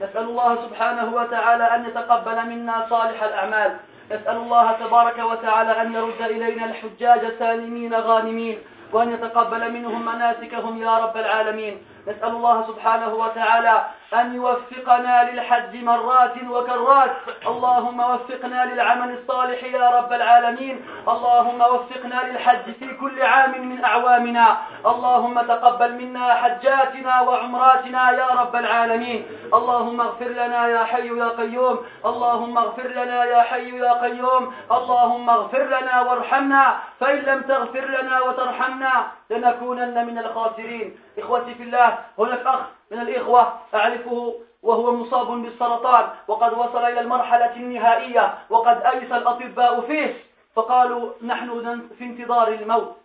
نسأل 0.00 0.24
الله 0.24 0.56
سبحانه 0.66 1.14
وتعالى 1.14 1.64
أن 1.64 1.84
يتقبل 1.86 2.46
منا 2.46 2.86
صالح 2.90 3.22
الأعمال 3.22 3.76
نسأل 4.10 4.36
الله 4.36 4.72
تبارك 4.72 5.18
وتعالى 5.18 5.82
أن 5.82 5.94
يرد 5.94 6.20
إلينا 6.22 6.64
الحجاج 6.64 7.38
سالمين 7.38 7.94
غانمين 7.94 8.58
وأن 8.92 9.12
يتقبل 9.14 9.72
منهم 9.72 10.04
مناسكهم 10.06 10.82
يا 10.82 10.98
رب 10.98 11.16
العالمين 11.16 11.82
نسأل 12.08 12.28
الله 12.28 12.66
سبحانه 12.66 13.14
وتعالى 13.14 13.86
أن 14.14 14.34
يوفقنا 14.34 15.30
للحج 15.30 15.76
مرات 15.84 16.34
وكرات. 16.50 17.10
اللهم 17.46 18.00
وفقنا 18.00 18.64
للعمل 18.64 19.10
الصالح 19.18 19.64
يا 19.64 19.90
رب 19.90 20.12
العالمين. 20.12 20.86
اللهم 21.08 21.60
وفقنا 21.60 22.22
للحج 22.28 22.72
في 22.78 22.94
كل 22.94 23.22
عام 23.22 23.68
من 23.68 23.84
أعوامنا. 23.84 24.56
اللهم 24.86 25.40
تقبل 25.40 25.92
منا 25.92 26.34
حجاتنا 26.34 27.20
وعمراتنا 27.20 28.10
يا 28.10 28.26
رب 28.26 28.56
العالمين. 28.56 29.26
اللهم 29.54 30.00
اغفر 30.00 30.28
لنا 30.28 30.68
يا 30.68 30.84
حي 30.84 31.18
يا 31.18 31.28
قيوم. 31.28 31.76
اللهم 32.04 32.58
اغفر 32.58 32.88
لنا 32.88 33.24
يا 33.24 33.42
حي 33.42 33.78
يا 33.78 33.92
قيوم. 33.92 34.54
اللهم 34.72 35.30
اغفر 35.30 35.62
لنا 35.62 36.00
وارحمنا. 36.00 36.76
فإن 37.00 37.18
لم 37.18 37.42
تغفر 37.42 37.84
لنا 37.84 38.20
وترحمنا 38.20 39.06
لنكونن 39.30 40.06
من 40.06 40.18
الخاسرين. 40.18 41.00
إخوتي 41.18 41.54
في 41.54 41.62
الله 41.62 41.98
هناك 42.18 42.46
أخ 42.46 42.77
من 42.90 43.00
الإخوة 43.00 43.52
أعرفه 43.74 44.34
وهو 44.62 44.92
مصاب 44.92 45.26
بالسرطان 45.26 46.08
وقد 46.28 46.52
وصل 46.52 46.84
إلى 46.84 47.00
المرحلة 47.00 47.56
النهائية 47.56 48.38
وقد 48.50 48.82
أيس 48.82 49.12
الأطباء 49.12 49.80
فيه 49.80 50.14
فقالوا 50.54 51.12
نحن 51.22 51.80
في 51.98 52.04
انتظار 52.04 52.48
الموت. 52.48 52.96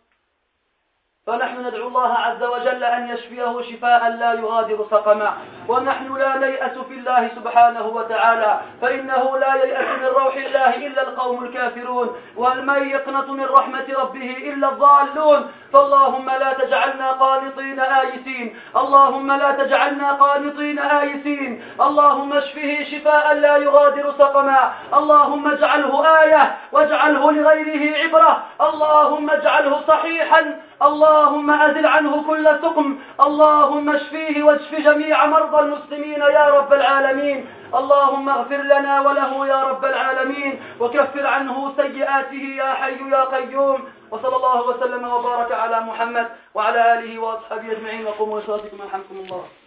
فنحن 1.27 1.67
ندعو 1.67 1.87
الله 1.87 2.13
عز 2.13 2.43
وجل 2.43 2.83
أن 2.83 3.09
يشفيه 3.09 3.61
شفاء 3.61 4.09
لا 4.09 4.33
يغادر 4.33 4.85
سقما. 4.91 5.33
ونحن 5.67 6.17
لا 6.17 6.37
نيأس 6.37 6.77
في 6.77 6.93
الله 6.93 7.27
سبحانه 7.35 7.85
وتعالى. 7.85 8.59
فإنه 8.81 9.37
لا 9.37 9.53
ييأس 9.55 9.87
من 9.99 10.05
روح 10.05 10.35
الله 10.35 10.75
إلا 10.87 11.01
القوم 11.01 11.43
الكافرون. 11.43 12.15
ومن 12.35 12.89
يقنط 12.89 13.29
من 13.29 13.45
رحمة 13.45 13.85
ربه 13.97 14.37
إلا 14.37 14.69
الضالون. 14.69 15.51
فاللهم 15.73 16.29
لا 16.29 16.53
تجعلنا 16.53 17.11
قانطين 17.11 17.79
آيسين. 17.79 18.59
اللهم 18.75 19.31
لا 19.31 19.51
تجعلنا 19.51 20.11
قانطين 20.11 20.79
آيسين. 20.79 21.63
اللهم 21.81 22.33
اشفه 22.33 22.83
شفاء 22.91 23.33
لا 23.33 23.57
يغادر 23.57 24.13
سقما. 24.19 24.71
اللهم 24.93 25.51
اجعله 25.51 26.21
آية. 26.21 26.57
واجعله 26.71 27.31
لغيره 27.31 27.97
عبرة. 27.97 28.43
اللهم 28.61 29.29
اجعله 29.29 29.81
صحيحا. 29.87 30.59
اللهم 30.81 31.51
أزل 31.51 31.85
عنه 31.85 32.23
كل 32.27 32.45
سقم. 32.61 32.97
اللهم 33.25 33.89
اشفيه 33.89 34.43
واشف 34.43 34.75
جميع 34.75 35.25
مرضى 35.25 35.59
المسلمين 35.59 36.21
يا 36.21 36.45
رب 36.49 36.73
العالمين. 36.73 37.45
اللهم 37.75 38.29
اغفر 38.29 38.61
لنا 38.61 39.01
وله 39.01 39.47
يا 39.47 39.63
رب 39.63 39.85
العالمين. 39.85 40.61
وكفر 40.79 41.27
عنه 41.27 41.73
سيئاته 41.77 42.43
يا 42.57 42.73
حي 42.73 43.09
يا 43.11 43.23
قيوم. 43.23 43.79
وصلى 44.11 44.35
الله 44.35 44.67
وسلم 44.67 45.03
وبارك 45.07 45.51
على 45.51 45.79
محمد 45.79 46.27
وعلى 46.55 46.93
آله 46.93 47.19
وأصحابه 47.19 47.71
أجمعين. 47.71 48.05
وقوموا 48.07 48.39
لصلاتكم 48.39 48.77
الحمد 48.81 49.09
الله. 49.11 49.62